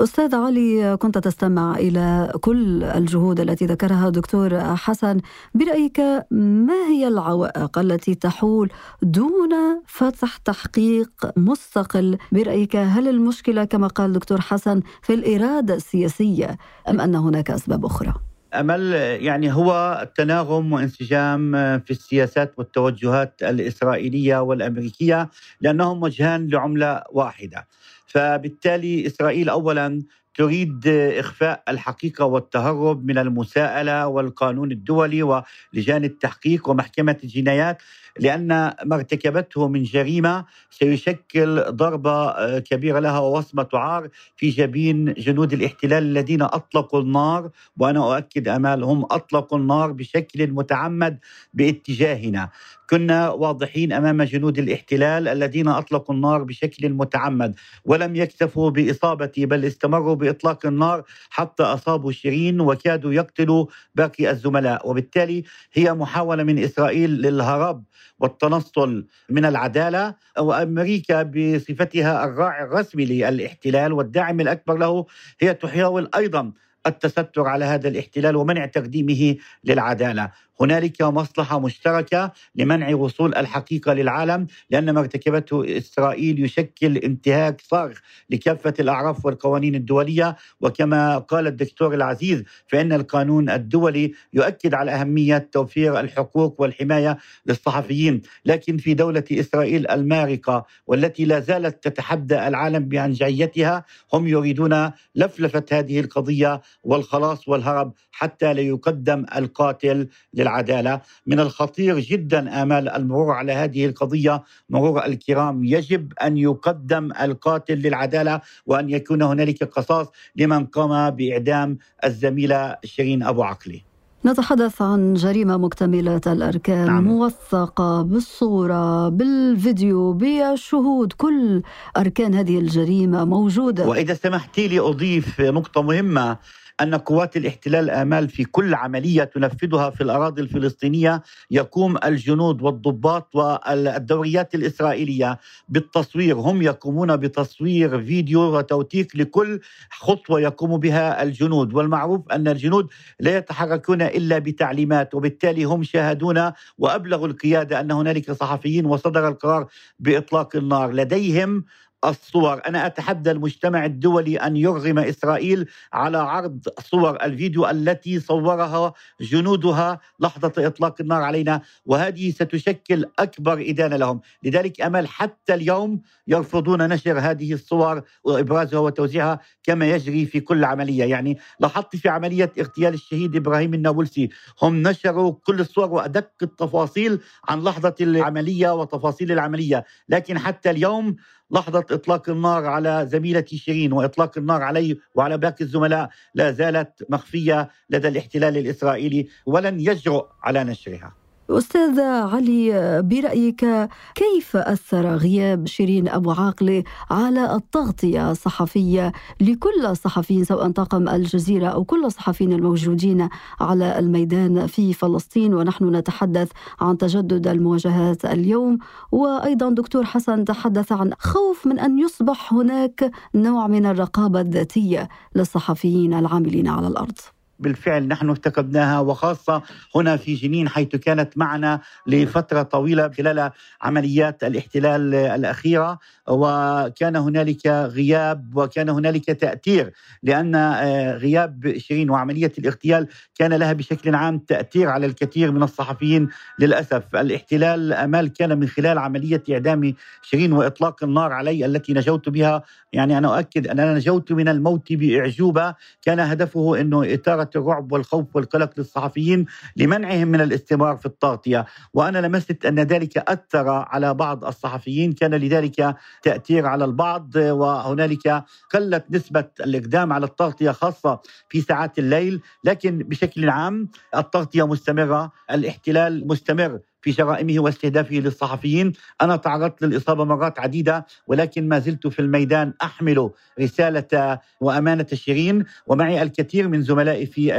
أستاذ 0.00 0.34
علي 0.34 0.96
كنت 0.96 1.18
تستمع 1.18 1.76
إلى 1.76 2.32
كل 2.40 2.84
الجهود 2.84 3.40
التي 3.40 3.66
ذكرها 3.66 4.08
دكتور 4.10 4.60
حسن. 4.60 5.20
برأيك 5.54 6.00
ما 6.30 6.86
هي 6.90 7.08
العوائق 7.08 7.78
التي 7.78 8.14
تحول 8.14 8.70
دون 9.02 9.50
فتح 9.86 10.36
تحقيق 10.36 11.10
مستقل؟ 11.36 12.18
برأيك 12.32 12.76
هل 12.76 13.08
المشكلة 13.08 13.64
كما 13.64 13.86
قال 13.86 14.12
دكتور 14.12 14.40
حسن 14.40 14.82
في 15.02 15.14
الإرادة 15.14 15.74
السياسية 15.74 16.58
أم 16.88 17.00
أن 17.00 17.14
هناك 17.14 17.50
أسباب 17.50 17.84
أخرى؟ 17.84 18.14
أمل 18.54 18.92
يعني 19.20 19.52
هو 19.52 20.08
تناغم 20.16 20.72
وانسجام 20.72 21.52
في 21.78 21.90
السياسات 21.90 22.52
والتوجهات 22.58 23.42
الإسرائيلية 23.42 24.42
والأمريكية 24.42 25.30
لأنهم 25.60 26.02
وجهان 26.02 26.48
لعملة 26.48 27.02
واحدة. 27.12 27.66
فبالتالي 28.06 29.06
إسرائيل 29.06 29.48
اولا 29.48 30.02
تريد 30.38 30.86
إخفاء 31.18 31.62
الحقيقة 31.68 32.24
والتهرب 32.24 33.04
من 33.06 33.18
المساءلة 33.18 34.06
والقانون 34.06 34.72
الدولي 34.72 35.22
ولجان 35.22 36.04
التحقيق 36.04 36.68
ومحكمة 36.68 37.16
الجنايات 37.24 37.82
لأن 38.20 38.48
ما 38.84 38.94
ارتكبته 38.96 39.68
من 39.68 39.82
جريمة 39.82 40.44
سيشكل 40.70 41.64
ضربة 41.68 42.28
آه، 42.28 42.58
كبيرة 42.58 42.98
لها 42.98 43.18
ووصمة 43.18 43.68
عار 43.74 44.08
في 44.36 44.48
جبين 44.50 45.12
جنود 45.12 45.52
الاحتلال 45.52 46.02
الذين 46.02 46.42
أطلقوا 46.42 47.00
النار 47.00 47.50
وأنا 47.76 48.14
أؤكد 48.16 48.48
امال 48.48 48.84
هم 48.84 49.04
أطلقوا 49.10 49.58
النار 49.58 49.92
بشكل 49.92 50.50
متعمد 50.50 51.18
باتجاهنا. 51.54 52.50
كنا 52.90 53.30
واضحين 53.30 53.92
أمام 53.92 54.22
جنود 54.22 54.58
الاحتلال 54.58 55.28
الذين 55.28 55.68
أطلقوا 55.68 56.14
النار 56.14 56.42
بشكل 56.42 56.88
متعمد 56.88 57.54
ولم 57.84 58.16
يكتفوا 58.16 58.70
باصابتي 58.70 59.46
بل 59.46 59.64
استمروا 59.64 60.14
بإطلاق 60.14 60.66
النار 60.66 61.04
حتى 61.30 61.62
أصابوا 61.62 62.12
شيرين 62.12 62.60
وكادوا 62.60 63.12
يقتلوا 63.12 63.66
باقي 63.94 64.30
الزملاء. 64.30 64.90
وبالتالي 64.90 65.44
هي 65.72 65.94
محاولة 65.94 66.42
من 66.42 66.58
إسرائيل 66.58 67.10
للهرب 67.10 67.84
والتنصل 68.18 69.06
من 69.30 69.44
العدالة 69.44 70.14
وأمريكا 70.38 71.22
بصفتها 71.22 72.24
الراعي 72.24 72.64
الرسمي 72.64 73.04
للاحتلال. 73.04 73.92
والداعم 73.92 74.40
الأكبر 74.40 74.76
له 74.76 75.06
هي 75.40 75.54
تحاول 75.54 76.08
أيضا 76.16 76.52
التستر 76.86 77.46
على 77.46 77.64
هذا 77.64 77.88
الاحتلال 77.88 78.36
ومنع 78.36 78.66
تقديمه 78.66 79.36
للعدالة. 79.64 80.30
هنالك 80.60 81.02
مصلحة 81.02 81.58
مشتركة 81.58 82.32
لمنع 82.54 82.94
وصول 82.94 83.34
الحقيقة 83.34 83.92
للعالم 83.92 84.46
لأن 84.70 84.90
ما 84.90 85.00
ارتكبته 85.00 85.78
إسرائيل 85.78 86.44
يشكل 86.44 86.96
انتهاك 86.96 87.60
صارخ 87.60 88.00
لكافة 88.30 88.74
الأعراف 88.80 89.24
والقوانين 89.24 89.74
الدولية. 89.74 90.36
وكما 90.60 91.18
قال 91.18 91.46
الدكتور 91.46 91.94
العزيز 91.94 92.44
فإن 92.66 92.92
القانون 92.92 93.50
الدولي 93.50 94.12
يؤكد 94.32 94.74
على 94.74 94.90
أهمية 94.90 95.48
توفير 95.52 96.00
الحقوق 96.00 96.60
والحماية 96.60 97.18
للصحفيين، 97.46 98.22
لكن 98.44 98.76
في 98.76 98.94
دولة 98.94 99.24
إسرائيل 99.32 99.90
المارقة 99.90 100.66
والتي 100.86 101.24
لا 101.24 101.40
زالت 101.40 101.84
تتحدى 101.84 102.48
العالم 102.48 102.88
بعنجعيتها 102.88 103.84
هم 104.12 104.26
يريدون 104.26 104.90
لفلفة 105.14 105.64
هذه 105.72 106.00
القضية 106.00 106.60
والخلاص 106.84 107.48
والهرب 107.48 107.92
حتى 108.12 108.54
لا 108.54 108.60
يقدم 108.60 109.24
القاتل 109.36 110.08
للعداله، 110.48 111.00
من 111.26 111.40
الخطير 111.40 112.00
جدا 112.00 112.62
آمال 112.62 112.88
المرور 112.88 113.32
على 113.32 113.52
هذه 113.52 113.86
القضية 113.86 114.42
مرور 114.70 115.04
الكرام، 115.04 115.64
يجب 115.64 116.12
أن 116.22 116.36
يقدم 116.36 117.12
القاتل 117.12 117.74
للعدالة 117.74 118.40
وأن 118.66 118.90
يكون 118.90 119.22
هنالك 119.22 119.64
قصاص 119.64 120.06
لمن 120.36 120.66
قام 120.66 121.10
بإعدام 121.10 121.78
الزميله 122.04 122.76
شيرين 122.84 123.22
أبو 123.22 123.42
عقلي. 123.42 123.88
نتحدث 124.26 124.82
عن 124.82 125.14
جريمة 125.14 125.56
مكتملة 125.56 126.20
الأركان 126.26 126.86
نعم. 126.86 127.04
موثقة 127.04 128.02
بالصورة 128.02 129.08
بالفيديو 129.08 130.12
بالشهود 130.12 131.12
كل 131.12 131.62
أركان 131.96 132.34
هذه 132.34 132.58
الجريمة 132.58 133.24
موجودة 133.24 133.86
وإذا 133.86 134.14
سمحتي 134.14 134.68
لي 134.68 134.80
أضيف 134.80 135.40
نقطة 135.40 135.82
مهمة 135.82 136.36
أن 136.80 136.94
قوات 136.94 137.36
الاحتلال 137.36 137.90
آمال 137.90 138.28
في 138.28 138.44
كل 138.44 138.74
عملية 138.74 139.24
تنفذها 139.24 139.90
في 139.90 140.00
الأراضي 140.00 140.42
الفلسطينية 140.42 141.22
يقوم 141.50 141.96
الجنود 142.04 142.62
والضباط 142.62 143.36
والدوريات 143.36 144.54
الإسرائيلية 144.54 145.38
بالتصوير. 145.68 146.36
هم 146.36 146.62
يقومون 146.62 147.16
بتصوير 147.16 148.02
فيديو 148.02 148.58
وتوثيق 148.58 149.08
لكل 149.14 149.60
خطوة 149.90 150.40
يقوم 150.40 150.76
بها 150.76 151.22
الجنود. 151.22 151.74
والمعروف 151.74 152.32
أن 152.32 152.48
الجنود 152.48 152.88
لا 153.20 153.36
يتحركون 153.36 154.02
إلا 154.02 154.38
بتعليمات 154.38 155.14
وبالتالي 155.14 155.64
هم 155.64 155.82
شاهدون 155.82 156.52
وأبلغوا 156.78 157.26
القيادة 157.26 157.80
أن 157.80 157.90
هنالك 157.90 158.32
صحفيين 158.32 158.86
وصدر 158.86 159.28
القرار 159.28 159.66
بإطلاق 159.98 160.56
النار. 160.56 160.92
لديهم 160.92 161.64
الصور. 162.04 162.60
أنا 162.66 162.86
أتحدى 162.86 163.30
المجتمع 163.30 163.84
الدولي 163.84 164.36
أن 164.36 164.56
يرغم 164.56 164.98
إسرائيل 164.98 165.66
على 165.92 166.18
عرض 166.18 166.68
صور 166.90 167.16
الفيديو 167.22 167.68
التي 167.70 168.20
صورها 168.20 168.92
جنودها 169.20 170.00
لحظة 170.20 170.52
إطلاق 170.58 170.94
النار 171.00 171.22
علينا 171.22 171.60
وهذه 171.86 172.30
ستشكل 172.30 173.04
أكبر 173.18 173.64
إدانة 173.68 173.96
لهم. 173.96 174.20
لذلك 174.42 174.80
أمل 174.80 175.08
حتى 175.08 175.54
اليوم 175.54 176.00
يرفضون 176.26 176.88
نشر 176.88 177.18
هذه 177.18 177.52
الصور 177.52 178.02
وإبرازها 178.24 178.78
وتوزيعها 178.78 179.40
كما 179.62 179.86
يجري 179.86 180.26
في 180.26 180.40
كل 180.40 180.64
عملية. 180.64 181.04
يعني 181.04 181.38
لاحظت 181.60 181.96
في 181.96 182.08
عملية 182.08 182.52
اغتيال 182.60 182.94
الشهيد 182.94 183.36
إبراهيم 183.36 183.74
النابلسي 183.74 184.28
هم 184.62 184.82
نشروا 184.82 185.32
كل 185.44 185.60
الصور 185.60 185.92
وأدق 185.92 186.30
التفاصيل 186.42 187.20
عن 187.48 187.62
لحظة 187.62 187.94
العملية 188.00 188.74
وتفاصيل 188.74 189.32
العملية. 189.32 189.84
لكن 190.08 190.38
حتى 190.38 190.70
اليوم 190.70 191.16
لحظة 191.50 191.86
إطلاق 191.90 192.28
النار 192.28 192.66
على 192.66 193.06
زميلتي 193.10 193.56
شيرين 193.58 193.92
وإطلاق 193.92 194.38
النار 194.38 194.62
علي 194.62 194.98
وعلى 195.14 195.38
باقي 195.38 195.64
الزملاء 195.64 196.08
لا 196.34 196.50
زالت 196.52 197.06
مخفية 197.10 197.70
لدى 197.90 198.08
الاحتلال 198.08 198.56
الإسرائيلي 198.56 199.28
ولن 199.46 199.80
يجرؤ 199.80 200.26
على 200.42 200.64
نشرها. 200.64 201.17
أستاذ 201.50 202.00
علي 202.00 203.02
برأيك 203.02 203.88
كيف 204.14 204.56
أثر 204.56 205.06
غياب 205.06 205.66
شيرين 205.66 206.08
أبو 206.08 206.30
عاقلة 206.30 206.84
على 207.10 207.54
التغطية 207.54 208.30
الصحفية 208.30 209.12
لكل 209.40 209.86
الصحفيين 209.86 210.44
سواء 210.44 210.70
طاقم 210.70 211.08
الجزيرة 211.08 211.66
أو 211.66 211.84
كل 211.84 212.04
الصحفيين 212.04 212.52
الموجودين 212.52 213.28
على 213.60 213.98
الميدان 213.98 214.66
في 214.66 214.92
فلسطين؟ 214.92 215.54
ونحن 215.54 215.96
نتحدث 215.96 216.50
عن 216.80 216.98
تجدد 216.98 217.46
المواجهات 217.46 218.24
اليوم. 218.24 218.78
وأيضا 219.12 219.70
دكتور 219.70 220.04
حسن 220.04 220.44
تحدث 220.44 220.92
عن 220.92 221.12
خوف 221.18 221.66
من 221.66 221.78
أن 221.78 221.98
يصبح 221.98 222.52
هناك 222.52 223.10
نوع 223.34 223.66
من 223.66 223.86
الرقابة 223.86 224.40
الذاتية 224.40 225.08
للصحفيين 225.34 226.14
العاملين 226.14 226.68
على 226.68 226.86
الأرض. 226.86 227.18
بالفعل 227.58 228.08
نحن 228.08 228.30
افتقدناها 228.30 229.00
وخاصة 229.00 229.62
هنا 229.94 230.16
في 230.16 230.34
جنين 230.34 230.68
حيث 230.68 230.88
كانت 230.88 231.38
معنا 231.38 231.80
لفترة 232.06 232.62
طويلة 232.62 233.08
خلال 233.08 233.50
عمليات 233.82 234.44
الاحتلال 234.44 235.14
الأخيرة 235.14 235.98
وكان 236.28 237.16
هنالك 237.16 237.66
غياب 237.66 238.56
وكان 238.56 238.88
هنالك 238.88 239.24
تأثير 239.24 239.92
لأن 240.22 240.54
آه، 240.54 241.16
غياب 241.16 241.74
شيرين 241.78 242.10
وعملية 242.10 242.52
الاغتيال 242.58 243.06
كان 243.38 243.52
لها 243.52 243.72
بشكل 243.72 244.14
عام 244.14 244.38
تأثير 244.38 244.88
على 244.88 245.06
الكثير 245.06 245.52
من 245.52 245.62
الصحفيين 245.62 246.28
للأسف. 246.58 247.16
الاحتلال 247.16 247.92
أمال 247.92 248.32
كان 248.32 248.58
من 248.58 248.68
خلال 248.68 248.98
عملية 248.98 249.42
إعدام 249.50 249.94
شيرين 250.22 250.52
وإطلاق 250.52 251.04
النار 251.04 251.32
علي 251.32 251.66
التي 251.66 251.92
نجوت 251.92 252.28
بها. 252.28 252.62
يعني 252.92 253.18
أنا 253.18 253.36
أؤكد 253.38 253.66
أن 253.66 253.80
أنا 253.80 253.94
نجوت 253.94 254.32
من 254.32 254.48
الموت 254.48 254.92
بإعجوبة. 254.92 255.74
كان 256.02 256.20
هدفه 256.20 256.80
أنه 256.80 257.14
إثارة 257.14 257.47
الرعب 257.56 257.92
والخوف 257.92 258.36
والقلق 258.36 258.70
للصحفيين 258.78 259.46
لمنعهم 259.76 260.28
من 260.28 260.40
الاستمرار 260.40 260.96
في 260.96 261.06
التغطية. 261.06 261.66
وأنا 261.94 262.18
لمست 262.18 262.66
أن 262.66 262.80
ذلك 262.80 263.18
أثر 263.18 263.68
على 263.68 264.14
بعض 264.14 264.44
الصحفيين. 264.44 265.12
كان 265.12 265.34
لذلك 265.34 265.96
تأثير 266.22 266.66
على 266.66 266.84
البعض 266.84 267.36
وهنالك 267.36 268.44
قلت 268.74 269.04
نسبة 269.10 269.44
الإقدام 269.60 270.12
على 270.12 270.26
التغطية 270.26 270.70
خاصة 270.70 271.20
في 271.48 271.60
ساعات 271.60 271.98
الليل. 271.98 272.40
لكن 272.64 272.98
بشكل 272.98 273.50
عام 273.50 273.88
التغطية 274.16 274.66
مستمرة 274.66 275.32
الاحتلال 275.50 276.28
مستمر 276.28 276.80
في 277.08 277.14
جرائمه 277.14 277.62
واستهدافه 277.62 278.14
للصحفيين. 278.14 278.92
أنا 279.20 279.36
تعرضت 279.36 279.82
للإصابة 279.82 280.24
مرات 280.24 280.60
عديدة 280.60 281.06
ولكن 281.26 281.68
ما 281.68 281.78
زلت 281.78 282.06
في 282.06 282.18
الميدان 282.18 282.72
أحمل 282.82 283.30
رسالة 283.60 284.40
وأمانة 284.60 285.06
شيرين 285.12 285.64
ومعي 285.86 286.22
الكثير 286.22 286.68
من 286.68 286.82
زملائي 286.82 287.26
في 287.26 287.52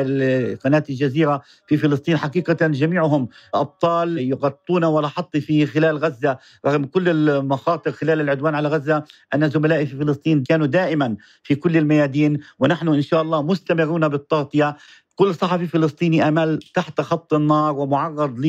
قناة 0.63 0.83
الجزيرة 0.89 1.41
في 1.67 1.77
فلسطين. 1.77 2.17
حقيقة 2.17 2.67
جميعهم 2.67 3.29
أبطال 3.53 4.17
يغطون 4.17 4.83
ولاحظت 4.83 5.37
في 5.37 5.65
خلال 5.65 5.97
غزة 5.97 6.37
رغم 6.65 6.85
كل 6.85 7.09
المخاطر 7.09 7.91
خلال 7.91 8.21
العدوان 8.21 8.55
على 8.55 8.69
غزة. 8.69 9.03
أن 9.33 9.49
زملائي 9.49 9.85
في 9.85 9.97
فلسطين 9.97 10.43
كانوا 10.43 10.67
دائما 10.67 11.17
في 11.43 11.55
كل 11.55 11.77
الميادين 11.77 12.39
ونحن 12.59 12.87
إن 12.87 13.01
شاء 13.01 13.21
الله 13.21 13.41
مستمرون 13.41 14.07
بالتغطية. 14.07 14.77
كل 15.19 15.35
صحفي 15.35 15.67
فلسطيني 15.67 16.27
أمل 16.27 16.59
تحت 16.73 17.01
خط 17.01 17.33
النار 17.33 17.75
ومعرض 17.75 18.39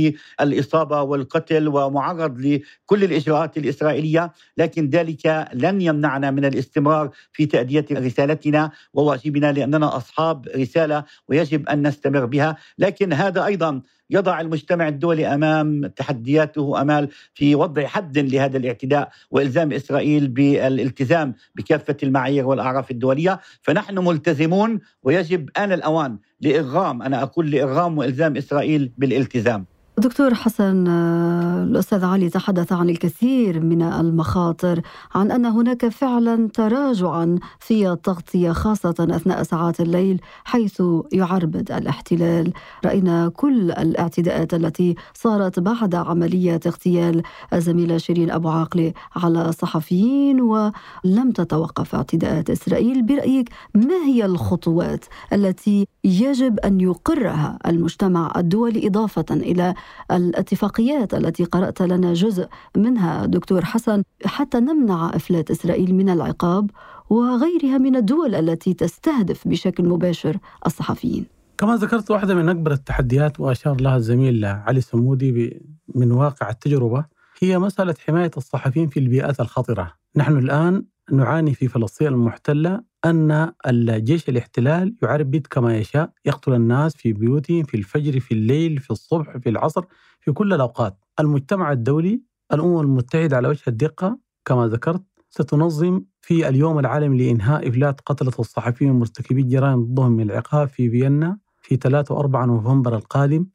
للإصابة 0.41 1.03
والقتل 1.03 1.69
ومعرض 1.69 2.39
لكل 2.39 3.05
الإجراءات 3.05 3.57
الإسرائيلية 3.57 4.33
لكن 4.57 4.91
ذلك 4.91 5.49
لن 5.55 5.81
يمنعنا 5.81 6.31
من 6.31 6.45
الاستمرار 6.45 7.11
في 7.33 7.47
تأدية 7.47 7.87
رسالتنا 7.93 8.71
وواجبنا 8.95 9.53
لأننا 9.53 9.97
أصحاب 9.97 10.49
رسالة 10.57 11.05
ويجب 11.29 11.69
أن 11.69 11.87
نستمر 11.87 12.25
بها. 12.25 12.57
لكن 12.79 13.13
هذا 13.13 13.47
أيضا 13.47 13.83
يضع 14.11 14.41
المجتمع 14.41 14.89
الدولي 14.89 15.27
أمام 15.35 15.87
تحدياته 15.87 16.63
وأمال 16.63 17.09
في 17.35 17.55
وضع 17.55 17.87
حد 17.87 18.19
لهذا 18.19 18.57
الاعتداء 18.57 19.11
وإلزام 19.31 19.73
إسرائيل 19.73 20.29
بالالتزام 20.29 21.35
بكافة 21.55 21.97
المعايير 22.03 22.47
والأعراف 22.47 22.91
الدولية، 22.91 23.41
فنحن 23.63 23.99
ملتزمون 23.99 24.81
ويجب 25.03 25.51
آن 25.57 25.73
الأوان 25.73 26.19
لارغام 26.41 27.03
أنا 27.03 27.23
أقول 27.23 27.51
لارغام 27.51 27.99
وإلزام 27.99 28.37
إسرائيل 28.37 28.93
بالالتزام. 28.99 29.67
دكتور 30.01 30.35
حسن 30.35 30.89
آه، 30.89 31.63
الأستاذ 31.63 32.05
علي 32.05 32.29
تحدث 32.29 32.73
عن 32.73 32.91
الكثير 32.91 33.61
من 33.61 33.83
المخاطر 33.83 34.81
عن 35.15 35.31
أن 35.31 35.47
هناك 35.47 35.89
فعلا 35.89 36.49
تراجعا 36.49 37.39
في 37.59 37.91
التغطية 37.91 38.53
خاصة 38.53 38.95
أثناء 39.01 39.43
ساعات 39.43 39.81
الليل 39.81 40.21
حيث 40.45 40.83
يعربد 41.13 41.73
الاحتلال. 41.73 42.53
رأينا 42.85 43.29
كل 43.29 43.71
الاعتداءات 43.71 44.55
التي 44.55 44.95
صارت 45.15 45.61
بعد 45.61 45.95
عملية 45.95 46.61
اغتيال 46.67 47.23
الزميلة 47.53 47.99
شيرين 47.99 48.31
أبو 48.31 48.49
عاقلة 48.49 48.93
على 49.17 49.53
صحفيين 49.53 50.41
ولم 50.41 51.31
تتوقف 51.35 51.95
اعتداءات 51.95 52.51
إسرائيل. 52.51 53.03
برأيك 53.03 53.49
ما 53.75 54.05
هي 54.07 54.25
الخطوات 54.25 55.05
التي 55.33 55.87
يجب 56.05 56.61
أن 56.61 56.81
يقرها 56.81 57.59
المجتمع 57.67 58.33
الدولي 58.37 58.87
إضافة 58.87 59.25
إلى 59.31 59.75
الاتفاقيات 60.11 61.15
التي 61.15 61.45
قرأت 61.45 61.83
لنا 61.83 62.15
جزء 62.15 62.49
منها 62.77 63.27
دكتور 63.27 63.65
حسن 63.65 64.03
حتى 64.25 64.61
نمنع 64.61 65.11
إفلات 65.15 65.51
إسرائيل 65.51 65.95
من 65.95 66.11
العقاب 66.11 66.71
وغيرها 67.11 67.79
من 67.79 67.97
الدول 67.97 68.35
التي 68.35 68.75
تستهدف 68.75 69.49
بشكل 69.49 69.89
مباشر 69.89 70.37
الصحفيين. 70.67 71.27
كما 71.59 71.77
ذكرت 71.77 72.11
واحدة 72.11 72.35
من 72.35 72.49
أكبر 72.49 72.73
التحديات 72.73 73.41
وأشار 73.41 73.81
لها 73.81 73.97
الزميل 73.97 74.45
علي 74.45 74.81
سمودي 74.81 75.61
من 75.95 76.13
واقع 76.13 76.51
التجربة 76.51 77.05
هي 77.43 77.59
مسألة 77.59 77.95
حماية 78.07 78.31
الصحفيين 78.37 78.89
في 78.89 79.01
البيئات 79.01 79.41
الخطرة. 79.41 79.93
نحن 80.17 80.37
الآن 80.37 80.85
نعاني 81.13 81.55
في 81.55 81.69
فلسطين 81.69 82.09
المحتلة 82.09 82.83
أن 83.05 83.53
الجيش 83.67 84.29
الاحتلال 84.29 84.95
يعربد 85.03 85.47
كما 85.51 85.77
يشاء 85.79 86.11
يقتل 86.25 86.55
الناس 86.55 86.97
في 86.97 87.13
بيوتهم 87.13 87.63
في 87.63 87.77
الفجر 87.77 88.21
في 88.21 88.35
الليل 88.35 88.79
في 88.79 88.91
الصبح 88.91 89.37
في 89.37 89.49
العصر 89.49 89.85
في 90.21 90.33
كل 90.33 90.53
الأوقات. 90.53 91.05
المجتمع 91.21 91.73
الدولي 91.73 92.23
الأمم 92.53 92.81
المتحدة 92.81 93.37
على 93.37 93.49
وجه 93.49 93.63
الدقة 93.69 94.19
كما 94.45 94.67
ذكرت 94.67 95.03
ستنظم 95.31 96.03
في 96.23 96.49
اليوم 96.49 96.79
العالمي 96.79 97.19
لإنهاء 97.19 97.69
إفلات 97.69 98.01
قتلة 98.01 98.33
الصحفيين 98.39 98.93
مرتكبي 98.93 99.41
الجرائم 99.41 99.85
ضدهم 99.85 100.13
من 100.13 100.31
العقاب 100.31 100.69
في 100.69 100.91
فيينا 100.91 101.39
في 101.63 101.77
3 101.77 102.23
و4 102.23 102.37
نوفمبر 102.37 102.97
القادم. 102.97 103.47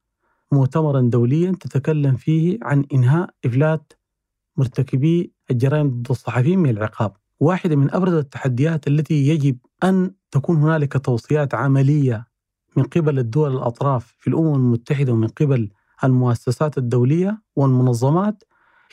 مؤتمرا 0.51 1.01
دوليا 1.01 1.51
تتكلم 1.51 2.15
فيه 2.15 2.59
عن 2.61 2.85
إنهاء 2.93 3.29
إفلات 3.45 3.93
مرتكبي 4.57 5.31
الجرائم 5.51 5.89
ضد 5.89 6.07
الصحفيين 6.09 6.59
من 6.59 6.69
العقاب. 6.69 7.17
واحدة 7.45 7.75
من 7.75 7.93
أبرز 7.93 8.13
التحديات 8.13 8.87
التي 8.87 9.27
يجب 9.27 9.57
أن 9.83 10.11
تكون 10.31 10.57
هنالك 10.57 11.05
توصيات 11.05 11.53
عملية 11.53 12.27
من 12.77 12.83
قبل 12.83 13.19
الدول 13.19 13.51
الأطراف 13.57 14.15
في 14.19 14.27
الأمم 14.27 14.55
المتحدة 14.55 15.13
ومن 15.13 15.27
قبل 15.27 15.69
المؤسسات 16.03 16.77
الدولية 16.77 17.41
والمنظمات 17.55 18.43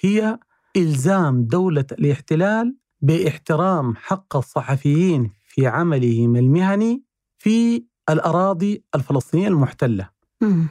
هي 0.01 0.39
إلزام 0.77 1.45
دولة 1.45 1.85
الاحتلال 1.93 2.77
باحترام 3.01 3.97
حق 3.97 4.37
الصحفيين 4.37 5.31
في 5.49 5.67
عملهم 5.67 6.37
المهني 6.37 7.03
في 7.39 7.85
الأراضي 8.11 8.85
الفلسطينية 8.95 9.49
المحتلة. 9.49 10.09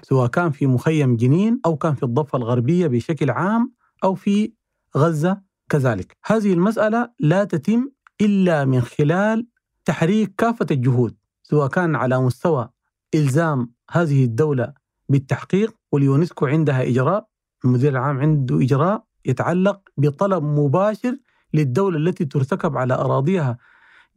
سواء 0.03 0.27
كان 0.27 0.51
في 0.51 0.67
مخيم 0.67 1.15
جنين 1.15 1.59
أو 1.65 1.75
كان 1.77 1.95
في 1.95 2.03
الضفة 2.03 2.37
الغربية 2.37 2.87
بشكل 2.87 3.29
عام 3.31 3.73
أو 4.03 4.15
في 4.15 4.53
غزة. 4.97 5.41
كذلك. 5.71 6.17
هذه 6.25 6.53
المسألة 6.53 7.09
لا 7.19 7.43
تتم 7.43 7.89
إلا 8.21 8.65
من 8.65 8.81
خلال 8.81 9.47
تحريك 9.85 10.33
كافة 10.37 10.65
الجهود 10.71 11.15
سواء 11.43 11.67
كان 11.67 11.95
على 11.95 12.19
مستوى 12.19 12.69
إلزام 13.15 13.71
هذه 13.91 14.23
الدولة 14.23 14.73
بالتحقيق 15.09 15.75
واليونسكو 15.91 16.45
عندها 16.45 16.83
إجراء 16.83 17.27
المدير 17.65 17.91
العام 17.91 18.19
عنده 18.19 18.61
إجراء 18.61 19.03
يتعلق 19.25 19.79
بطلب 19.97 20.43
مباشر 20.43 21.17
للدولة 21.53 21.97
التي 21.97 22.25
ترتكب 22.25 22.77
على 22.77 22.93
أراضيها 22.93 23.57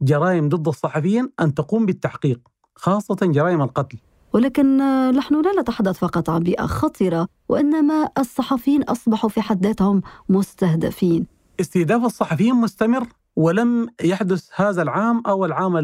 جرائم 0.01 0.49
ضد 0.49 0.67
الصحفيين 0.67 1.31
أن 1.39 1.53
تقوم 1.53 1.85
بالتحقيق 1.85 2.39
خاصة 2.75 3.17
جرائم 3.21 3.61
القتل. 3.61 3.97
ولكن 4.33 4.77
نحن 5.11 5.41
لا 5.41 5.61
نتحدث 5.61 5.97
فقط 5.97 6.29
عن 6.29 6.43
بيئة 6.43 6.65
خطرة 6.65 7.27
وإنما 7.49 8.09
الصحفيين 8.17 8.83
أصبحوا 8.83 9.29
في 9.29 9.41
حد 9.41 9.65
ذاتهم 9.65 10.01
مستهدفين. 10.29 11.34
استهداف 11.59 12.05
الصحفيين 12.05 12.55
مستمر 12.55 13.07
ولم 13.35 13.87
يحدث 14.03 14.49
هذا 14.55 14.81
العام 14.81 15.23
أو 15.27 15.45
العام 15.45 15.77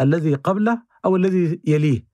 الذي 0.00 0.34
قبله 0.34 0.82
أو 1.04 1.16
الذي 1.16 1.60
يليه. 1.66 2.06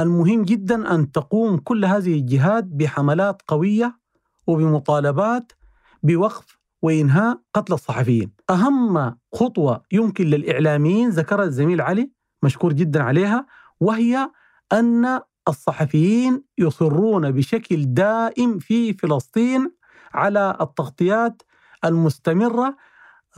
المهم 0.00 0.42
جدا 0.42 0.94
أن 0.94 1.12
تقوم 1.12 1.56
كل 1.56 1.84
هذه 1.84 2.14
الجهات 2.14 2.64
بحملات 2.64 3.42
قوية 3.48 3.98
وبمطالبات 4.46 5.52
بوقف 6.02 6.58
وإنهاء 6.82 7.40
قتل 7.54 7.72
الصحفيين. 7.72 8.32
أهم 8.50 9.16
خطوة 9.34 9.82
يمكن 9.92 10.26
للإعلاميين 10.26 11.08
ذكرها 11.10 11.44
الزميل 11.44 11.80
علي 11.80 12.10
مشكور 12.42 12.72
جدا 12.72 13.02
عليها 13.02 13.46
وهي 13.80 14.30
أن 14.72 15.20
الصحفيين 15.48 16.42
يصرون 16.58 17.30
بشكل 17.30 17.94
دائم 17.94 18.58
في 18.58 18.92
فلسطين 18.92 19.70
على 20.14 20.56
التغطيات 20.60 21.42
المستمرة 21.84 22.76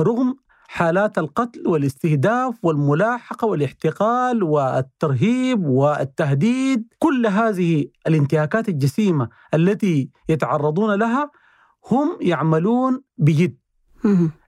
رغم 0.00 0.36
حالات 0.68 1.18
القتل 1.18 1.68
والاستهداف 1.68 2.54
والملاحقة 2.62 3.46
والاحتقال 3.46 4.42
والترهيب 4.42 5.66
والتهديد 5.66 6.86
كل 6.98 7.26
هذه 7.26 7.86
الانتهاكات 8.06 8.68
الجسيمة 8.68 9.28
التي 9.54 10.10
يتعرضون 10.28 10.94
لها 10.94 11.30
هم 11.90 12.18
يعملون 12.20 13.02
بجد. 13.18 13.56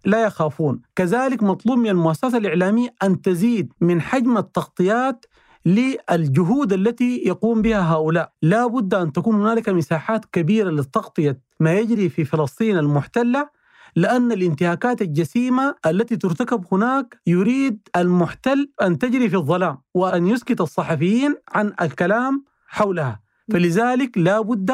لا 0.05 0.23
يخافون. 0.23 0.83
كذلك 0.97 1.43
مطلوب 1.43 1.79
من 1.79 1.89
المؤسسة 1.89 2.39
الإعلامية 2.39 2.95
أن 3.03 3.23
تزيد 3.23 3.73
من 3.81 4.01
حجم 4.01 4.39
التغطيات 4.39 5.27
للجهود 5.67 6.73
التي 6.73 7.23
يقوم 7.27 7.63
بها 7.63 7.93
هؤلاء. 7.93 8.33
لا 8.43 8.67
بد 8.67 8.95
أن 8.95 9.13
تكون 9.13 9.35
هنالك 9.35 9.69
مساحات 9.69 10.25
كبيرة 10.25 10.71
لتغطية 10.71 11.41
ما 11.61 11.75
يجري 11.75 12.09
في 12.09 12.25
فلسطين 12.25 12.79
المحتلة 12.79 13.58
لأن 13.97 14.33
الانتهاكات 14.33 15.03
الجسيمة 15.03 15.75
التي 15.87 16.17
ترتكب 16.17 16.65
هناك 16.73 17.21
يريد 17.27 17.89
المحتل 17.97 18.71
أن 18.83 18.99
تجري 18.99 19.29
في 19.29 19.37
الظلام 19.37 19.79
وأن 19.95 20.27
يسكت 20.27 20.61
الصحفيين 20.61 21.35
عن 21.55 21.73
الكلام 21.81 22.45
حولها. 22.69 23.21
فلذلك 23.53 24.19
لا 24.19 24.41
بد 24.41 24.71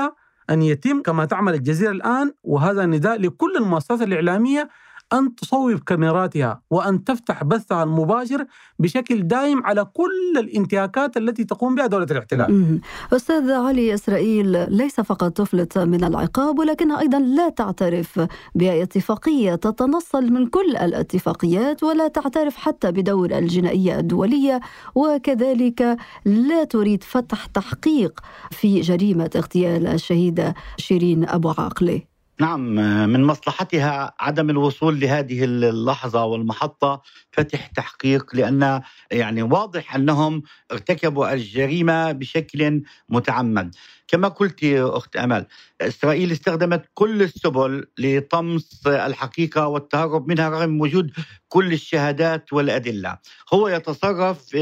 أن 0.51 0.63
يتم 0.63 1.03
كما 1.03 1.25
تعمل 1.25 1.55
الجزيرة 1.55 1.91
الآن 1.91 2.33
وهذا 2.43 2.87
نداء 2.87 3.21
لكل 3.21 3.57
المؤسسات 3.57 4.03
الإعلامية 4.03 4.69
أن 5.15 5.35
تصوب 5.35 5.79
كاميراتها 5.79 6.63
وأن 6.71 7.05
تفتح 7.05 7.45
بثها 7.45 7.83
المباشر 7.83 8.47
بشكل 8.79 9.23
دائم 9.23 9.67
على 9.67 9.85
كل 9.85 10.39
الانتهاكات 10.39 11.17
التي 11.17 11.45
تقوم 11.45 11.75
بها 11.75 11.87
دولة 11.87 12.07
الاحتلال. 12.11 12.81
أستاذ 13.13 13.51
علي 13.53 13.95
إسرائيل 13.95 14.77
ليس 14.77 15.01
فقط 15.01 15.33
تفلت 15.33 15.79
من 15.79 16.05
العقاب 16.05 16.59
ولكنها 16.59 17.01
أيضا 17.01 17.19
لا 17.19 17.49
تعترف 17.49 18.21
باتفاقية 18.55 19.55
تتنصل 19.55 20.33
من 20.33 20.47
كل 20.47 20.77
الاتفاقيات 20.77 21.83
ولا 21.83 22.09
تعترف 22.09 22.57
حتى 22.57 22.93
بدور 22.93 23.31
الجنائية 23.39 23.99
الدولية 23.99 24.61
وكذلك 24.95 25.97
لا 26.25 26.65
تريد 26.65 27.03
فتح 27.03 27.47
تحقيق 27.47 28.21
في 28.51 28.81
جريمة 28.81 29.31
اغتيال 29.37 29.87
الشهيدة 29.87 30.55
شيرين 30.77 31.29
أبو 31.29 31.49
عاقلة. 31.59 32.14
نعم 32.41 32.75
من 33.11 33.25
مصلحتها 33.25 34.15
عدم 34.21 34.51
الوصول 34.51 35.01
لهذه 35.01 35.45
اللحظة 35.45 36.25
والمحطة 36.25 37.03
فتح 37.33 37.67
تحقيق 37.67 38.35
لأن 38.37 38.83
يعني 39.11 39.43
واضح 39.43 39.95
أنهم 39.95 40.43
ارتكبوا 40.73 41.33
الجريمة 41.33 42.13
بشكل 42.13 42.83
متعمد. 43.09 43.75
كما 44.09 44.29
قلت 44.29 44.65
أخت 44.75 45.17
أمل 45.17 45.47
إسرائيل 45.81 46.33
استخدمت 46.33 46.85
كل 46.95 47.23
السبل 47.23 47.87
لطمس 47.99 48.87
الحقيقة 48.87 49.67
والتهرب 49.67 50.29
منها 50.29 50.49
رغم 50.49 50.81
وجود 50.81 51.11
كل 51.49 51.73
الشهادات 51.73 52.53
والأدلة. 52.53 53.19
هو 53.55 53.69
يتصرف 53.69 54.55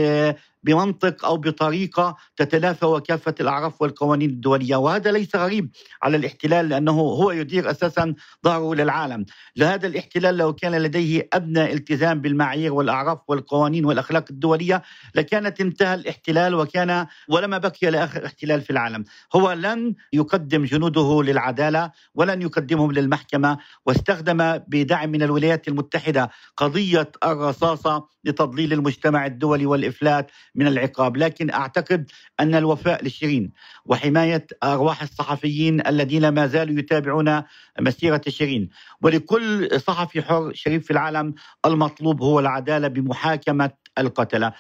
بمنطق 0.63 1.25
أو 1.25 1.37
بطريقة 1.37 2.17
تتلافى 2.37 2.87
وكافة 2.87 3.35
الأعراف 3.41 3.83
والقوانين 3.83 4.31
الدولية 4.31 4.77
وهذا 4.77 5.13
ليس 5.13 5.37
غريب 5.37 5.71
على 6.03 6.17
الاحتلال 6.17 6.69
لأنه 6.69 6.93
هو 6.93 7.31
يدير 7.31 7.71
أساسا 7.71 8.15
ظهره 8.45 8.75
للعالم. 8.75 9.25
لهذا 9.57 9.87
الاحتلال 9.87 10.37
لو 10.37 10.53
كان 10.53 10.75
لديه 10.83 11.29
أدنى 11.33 11.73
التزام 11.73 12.21
بالمعايير 12.21 12.73
والأعراف 12.73 13.19
والقوانين 13.29 13.85
والأخلاق 13.85 14.25
الدولية 14.31 14.83
لكانت 15.15 15.61
انتهى 15.61 15.95
الاحتلال 15.95 16.55
وكان 16.55 17.07
ولما 17.29 17.59
بقي 17.59 17.91
لآخر 17.91 18.27
احتلال 18.27 18.61
في 18.61 18.71
العالم. 18.71 19.05
هو 19.37 19.53
لن 19.53 19.95
يقدم 20.13 20.65
جنوده 20.65 21.23
للعدالة 21.23 21.91
ولن 22.15 22.43
يقدمهم 22.43 22.93
للمحكمة 22.93 23.59
واستخدم 23.87 24.59
بدعم 24.69 25.11
من 25.11 25.23
الولايات 25.23 25.69
المتحدة 25.69 26.31
قضية 26.57 27.13
الرصاصة 27.25 28.12
لتضليل 28.25 28.73
المجتمع 28.73 29.27
الدولي 29.27 29.67
والإفلات 29.67 30.31
من 30.55 30.67
العقاب، 30.67 31.17
لكن 31.17 31.51
أعتقد 31.51 32.11
أن 32.41 32.55
الوفاء 32.55 33.05
لشيرين 33.05 33.53
وحماية 33.87 34.47
أرواح 34.63 35.03
الصحفيين 35.03 35.87
الذين 35.87 36.29
ما 36.29 36.47
زالوا 36.47 36.79
يتابعون 36.79 37.43
مسيرة 37.81 38.23
شيرين، 38.29 38.69
ولكل 39.03 39.81
صحفي 39.81 40.23
حر 40.23 40.51
شريف 40.55 40.85
في 40.85 40.91
العالم 40.91 41.35
المطلوب 41.67 42.23
هو 42.23 42.41
العدالة 42.41 42.89
بمحاكمة 42.89 43.71
القتله، 43.99 44.53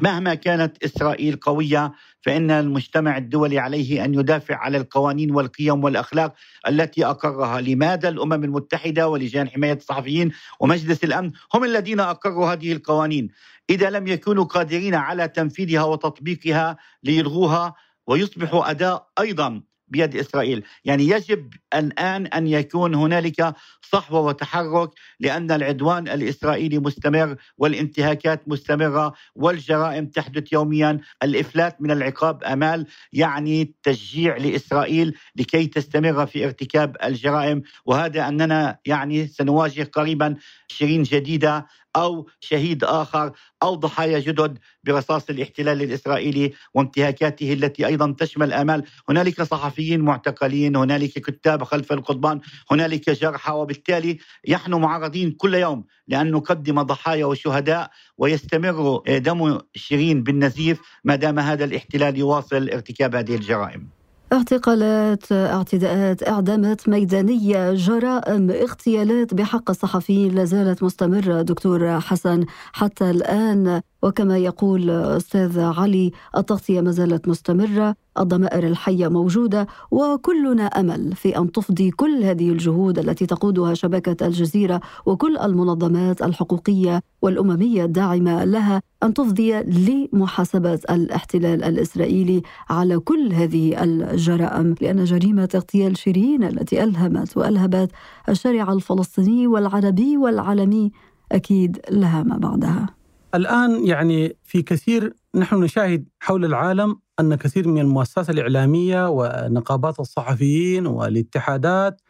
مهما 0.00 0.34
كانت 0.34 0.84
إسرائيل 0.84 1.36
قوية 1.36 1.92
فإن 2.20 2.50
المجتمع 2.50 3.16
الدولي 3.16 3.58
عليه 3.58 4.04
أن 4.04 4.14
يدافع 4.14 4.56
على 4.56 4.78
القوانين 4.78 5.30
والقيم 5.30 5.84
والأخلاق 5.84 6.34
التي 6.68 7.06
أقرها، 7.06 7.60
لماذا 7.60 8.08
الأمم 8.08 8.44
المتحدة 8.44 9.08
ولجان 9.08 9.48
حماية 9.48 9.72
الصحفيين 9.72 10.32
ومجلس 10.60 11.04
الأمن 11.04 11.32
هم 11.54 11.64
الذين 11.64 12.00
أقروا 12.00 12.52
هذه 12.52 12.72
القوانين، 12.72 13.28
إذا 13.70 13.90
لم 13.90 14.06
يكونوا 14.06 14.44
قادرين 14.44 14.94
على 14.94 15.28
تنفيذها 15.28 15.82
وتطبيقها 15.82 16.76
ليلغوها 17.02 17.74
ويصبحوا 18.06 18.70
اداء 18.70 19.08
أيضا 19.20 19.62
بيد 19.88 20.16
إسرائيل، 20.16 20.62
يعني 20.84 21.08
يجب 21.08 21.50
الان 21.74 22.26
آن 22.26 22.46
يكون 22.46 22.94
هنالك 22.94 23.54
صحوه 23.92 24.20
وتحرك 24.20 24.90
لأن 25.20 25.50
العدوان 25.50 26.08
الإسرائيلي 26.08 26.78
مستمر 26.78 27.36
والانتهاكات 27.58 28.48
مستمرة 28.48 29.12
والجرائم 29.34 30.06
تحدث 30.06 30.52
يوميا، 30.52 31.00
الإفلات 31.22 31.82
من 31.82 31.90
العقاب 31.90 32.44
آمال 32.44 32.86
يعني 33.12 33.74
تشجيع 33.82 34.36
لإسرائيل 34.36 35.14
لكي 35.36 35.66
تستمر 35.66 36.26
في 36.26 36.44
ارتكاب 36.44 36.96
الجرائم. 37.04 37.62
وهذا 37.86 38.28
أننا 38.28 38.78
يعني 38.86 39.26
سنواجه 39.26 39.90
قريبا 39.92 40.36
شيرين 40.68 41.02
جديدة 41.02 41.66
أو 41.96 42.28
شهيد 42.40 42.84
آخر 42.84 43.32
أو 43.62 43.74
ضحايا 43.74 44.18
جدد 44.18 44.58
برصاص 44.84 45.30
الاحتلال 45.30 45.82
الإسرائيلي 45.82 46.52
وانتهاكاته 46.74 47.52
التي 47.52 47.86
أيضا 47.86 48.14
تشمل 48.18 48.52
آمال، 48.52 48.84
هنالك 49.08 49.42
صحفيين 49.42 50.00
معتقلين، 50.00 50.76
هنالك 50.76 51.10
كتاب 51.10 51.64
خلف 51.64 51.92
القضبان، 51.92 52.40
هنالك 52.70 53.10
جرحى 53.10 53.52
وبالتالي 53.52 54.18
نحن 54.48 54.74
معرضين 54.74 55.30
كل 55.30 55.54
يوم 55.54 55.84
لأن 56.08 56.30
نقدم 56.30 56.82
ضحايا 56.82 57.24
وشهداء 57.24 57.90
ويستمر 58.18 59.02
دم 59.18 59.58
شيرين 59.74 60.22
بالنزيف 60.22 60.80
ما 61.04 61.16
دام 61.16 61.38
هذا 61.38 61.64
الاحتلال 61.64 62.18
يواصل 62.18 62.70
ارتكاب 62.70 63.14
هذه 63.14 63.34
الجرائم. 63.34 63.95
اعتقالات 64.32 65.32
اعتداءات 65.32 66.28
اعدامات 66.28 66.88
ميدانية 66.88 67.72
جرائم 67.74 68.50
اغتيالات. 68.50 69.34
بحق 69.34 69.70
الصحفيين 69.70 70.34
لا 70.34 70.44
زالت 70.44 70.82
مستمرة 70.82 71.42
دكتور 71.42 72.00
حسن. 72.00 72.44
حتى 72.72 73.10
الآن 73.10 73.80
وكما 74.06 74.38
يقول 74.38 74.90
أستاذ 74.90 75.60
علي 75.60 76.12
التغطية 76.36 76.80
ما 76.80 76.90
زالت 76.90 77.28
مستمرة 77.28 77.94
الضمائر 78.18 78.66
الحية 78.66 79.08
موجودة 79.08 79.66
وكلنا 79.90 80.66
أمل 80.66 81.12
في 81.14 81.38
أن 81.38 81.52
تفضي 81.52 81.90
كل 81.90 82.24
هذه 82.24 82.50
الجهود 82.50 82.98
التي 82.98 83.26
تقودها 83.26 83.74
شبكة 83.74 84.26
الجزيرة 84.26 84.80
وكل 85.06 85.38
المنظمات 85.38 86.22
الحقوقية 86.22 87.02
والأممية 87.22 87.84
الداعمة 87.84 88.44
لها 88.44 88.82
أن 89.02 89.14
تفضي 89.14 89.62
لمحاسبه 89.62 90.80
الاحتلال 90.90 91.64
الإسرائيلي 91.64 92.42
على 92.70 92.98
كل 92.98 93.32
هذه 93.32 93.82
الجرائم. 93.82 94.74
لأن 94.80 95.04
جريمة 95.04 95.48
اغتيال 95.54 95.98
شيرين 95.98 96.44
التي 96.44 96.84
ألهمت 96.84 97.36
وألهبت 97.36 97.90
الشارع 98.28 98.72
الفلسطيني 98.72 99.46
والعربي 99.46 100.16
والعالمي 100.16 100.92
أكيد 101.32 101.80
لها 101.90 102.22
ما 102.22 102.36
بعدها. 102.36 102.95
الآن 103.34 103.86
يعني 103.86 104.36
في 104.44 104.62
كثير 104.62 105.14
نحن 105.34 105.56
نشاهد 105.62 106.08
حول 106.20 106.44
العالم 106.44 107.00
أن 107.20 107.34
كثير 107.34 107.68
من 107.68 107.80
المؤسسات 107.80 108.30
الإعلامية 108.30 109.08
ونقابات 109.08 110.00
الصحفيين 110.00 110.86
والاتحادات 110.86 112.00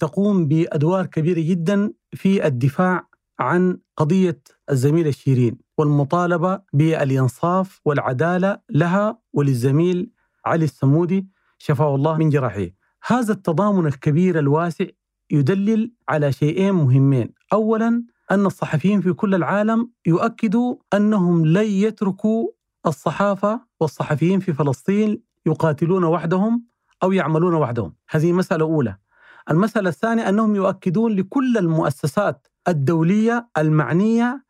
تقوم 0.00 0.48
بأدوار 0.48 1.06
كبيرة 1.06 1.40
جدا 1.40 1.92
في 2.12 2.46
الدفاع 2.46 3.08
عن 3.38 3.78
قضية 3.96 4.42
الزميلة 4.70 5.10
شيرين 5.10 5.58
والمطالبة 5.78 6.60
بالإنصاف 6.72 7.80
والعدالة 7.84 8.58
لها 8.70 9.18
وللزميل 9.32 10.10
علي 10.46 10.64
السمودي 10.64 11.26
شفاه 11.58 11.94
الله 11.94 12.16
من 12.16 12.28
جراحه. 12.28 12.66
هذا 13.06 13.32
التضامن 13.32 13.86
الكبير 13.86 14.38
الواسع 14.38 14.84
يدلل 15.30 15.92
على 16.08 16.32
شيئين 16.32 16.72
مهمين. 16.74 17.32
أولا 17.52 18.04
أن 18.30 18.46
الصحفيين 18.46 19.00
في 19.00 19.12
كل 19.12 19.34
العالم 19.34 19.90
يؤكدوا 20.06 20.76
أنهم 20.94 21.46
لن 21.46 21.66
يتركوا 21.66 22.48
الصحافة 22.86 23.60
والصحفيين 23.80 24.40
في 24.40 24.52
فلسطين 24.52 25.22
يقاتلون 25.46 26.04
وحدهم 26.04 26.64
أو 27.02 27.12
يعملون 27.12 27.54
وحدهم. 27.54 27.94
هذه 28.10 28.32
مسألة 28.32 28.64
أولى. 28.64 28.96
المسألة 29.50 29.88
الثانية 29.88 30.28
أنهم 30.28 30.56
يؤكدون 30.56 31.12
لكل 31.12 31.58
المؤسسات 31.58 32.46
الدولية 32.68 33.48
المعنية 33.58 34.44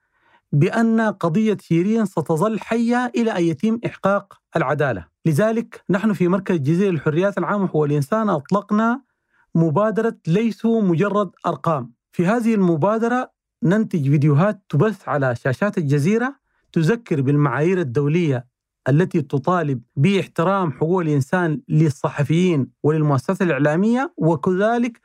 بأن 0.53 1.01
قضية 1.01 1.57
شيرين 1.61 2.07
ستظل 2.07 2.61
حية 2.61 3.12
إلى 3.16 3.31
أن 3.31 3.43
يتم 3.45 3.81
إحقاق 3.87 4.40
العدالة. 4.57 5.07
لذلك 5.27 5.85
نحن 5.90 6.12
في 6.12 6.29
مركز 6.29 6.55
الجزيرة 6.55 6.90
للحريات 6.90 7.38
العامة 7.38 7.66
حقوق 7.66 7.85
الإنسان 7.85 8.29
أطلقنا 8.29 9.03
مبادرة 9.55 10.16
ليسوا 10.27 10.83
مجرد 10.83 11.31
أرقام. 11.47 11.93
في 12.12 12.27
هذه 12.27 12.55
المبادرة 12.55 13.31
ننتج 13.62 14.09
فيديوهات 14.11 14.62
تبث 14.68 15.09
على 15.09 15.35
شاشات 15.37 15.79
الجزيرة 15.79 16.37
تذكر 16.73 17.20
بالمعايير 17.20 17.79
الدولية 17.81 18.46
التي 18.88 19.23
تطالب 19.23 19.83
باحترام 19.96 20.73
حقوق 20.73 21.01
الإنسان 21.01 21.61
للصحفيين 21.68 22.70
وللمؤسسات 22.83 23.42
الإعلامية 23.42 24.12
وكذلك 24.16 25.01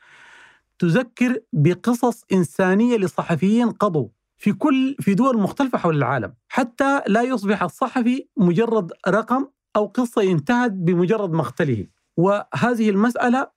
تذكر 0.80 1.40
بقصص 1.54 2.24
إنسانية 2.34 2.98
لصحفيين 2.98 3.70
قضوا 3.70 4.08
في 4.38 4.54
كل 4.54 4.96
في 5.00 5.14
دول 5.14 5.38
مختلفة 5.38 5.78
حول 5.78 5.98
العالم. 5.98 6.34
حتى 6.50 7.02
لا 7.08 7.22
يصبح 7.22 7.64
الصحفي 7.64 8.28
مجرد 8.38 8.92
رقم 9.08 9.48
أو 9.76 9.86
قصة 9.86 10.24
انتهت 10.32 10.72
بمجرد 10.72 11.32
مقتله. 11.32 11.88
وهذه 12.18 12.90
المسألة 12.90 13.48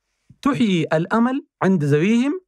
تحيي 0.43 0.83
الأمل 0.93 1.45
عند 1.63 1.85
ذويهم 1.85 2.41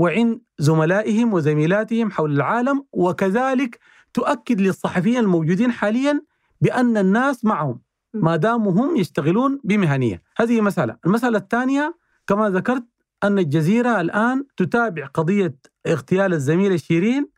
وعند 0.00 0.40
زملائهم 0.58 1.34
وزميلاتهم 1.34 2.10
حول 2.10 2.32
العالم 2.32 2.84
وكذلك 2.92 3.78
تؤكد 4.14 4.60
للصحفيين 4.60 5.18
الموجودين 5.18 5.72
حاليا 5.72 6.22
بأن 6.60 6.96
الناس 6.96 7.44
معهم 7.44 7.80
ما 8.14 8.36
داموا 8.36 8.72
هم 8.72 8.96
يشتغلون 8.96 9.60
بمهنية. 9.64 10.22
هذه 10.36 10.60
مسألة. 10.60 10.96
المسألة 11.06 11.38
الثانية 11.38 11.94
كما 12.26 12.50
ذكرت 12.50 12.84
أن 13.24 13.38
الجزيرة 13.38 14.00
الآن 14.00 14.44
تتابع 14.56 15.06
قضية 15.06 15.56
اغتيال 15.86 16.32
الزميلة 16.32 16.76
شيرين 16.76 17.28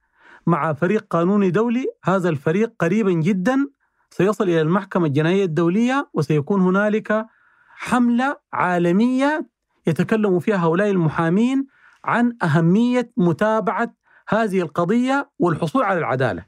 مع 0.46 0.72
فريق 0.72 1.06
قانوني 1.10 1.50
دولي. 1.50 1.86
هذا 2.04 2.28
الفريق 2.28 2.72
قريبا 2.78 3.12
جدا 3.12 3.68
سيصل 4.10 4.44
إلى 4.44 4.60
المحكمة 4.60 5.06
الجنائية 5.06 5.44
الدولية 5.44 6.08
وسيكون 6.14 6.60
هنالك 6.60 7.26
حملة 7.68 8.36
عالمية 8.52 9.46
يتكلم 9.86 10.38
فيها 10.38 10.56
هؤلاء 10.56 10.90
المحامين 10.90 11.66
عن 12.04 12.36
أهمية 12.42 13.12
متابعة 13.16 13.94
هذه 14.28 14.60
القضية 14.60 15.30
والحصول 15.38 15.82
على 15.82 15.98
العدالة. 15.98 16.44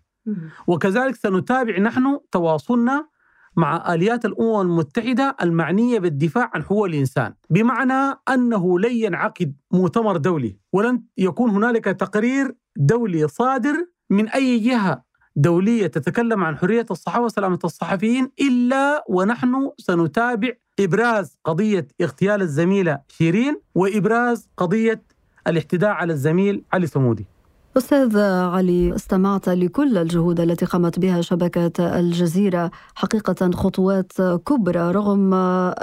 وكذلك 0.66 1.14
سنتابع 1.14 1.78
نحن 1.78 2.18
تواصلنا 2.32 3.08
مع 3.56 3.94
آليات 3.94 4.24
الأمم 4.24 4.60
المتحدة 4.60 5.36
المعنية 5.42 5.98
بالدفاع 5.98 6.50
عن 6.54 6.62
حقوق 6.62 6.84
الإنسان 6.84 7.34
بمعنى 7.50 8.18
أنه 8.28 8.78
لن 8.78 8.92
ينعقد 8.92 9.54
مؤتمر 9.72 10.16
دولي 10.16 10.58
ولن 10.72 11.02
يكون 11.18 11.50
هنالك 11.50 11.84
تقرير 11.84 12.56
دولي 12.76 13.28
صادر 13.28 13.86
من 14.10 14.28
أي 14.28 14.58
جهة 14.58 15.04
دولية 15.36 15.86
تتكلم 15.86 16.44
عن 16.44 16.56
حرية 16.56 16.86
الصحافة 16.90 17.24
وسلامة 17.24 17.58
الصحفيين 17.64 18.30
إلا 18.40 19.04
ونحن 19.08 19.70
سنتابع 19.78 20.50
إبراز 20.80 21.38
قضية 21.44 21.88
اغتيال 22.00 22.42
الزميلة 22.42 23.00
شيرين 23.08 23.60
وإبراز 23.74 24.48
قضية 24.56 25.02
الاعتداء 25.46 25.90
على 25.90 26.12
الزميل 26.12 26.62
علي 26.72 26.86
سمودي 26.86 27.26
أستاذ 27.76 28.18
علي 28.18 28.94
استمعت 28.94 29.48
لكل 29.48 29.98
الجهود 29.98 30.40
التي 30.40 30.64
قامت 30.64 30.98
بها 30.98 31.20
شبكة 31.20 31.98
الجزيرة 31.98 32.70
حقيقة 32.94 33.50
خطوات 33.50 34.12
كبرى 34.20 34.90
رغم 34.92 35.34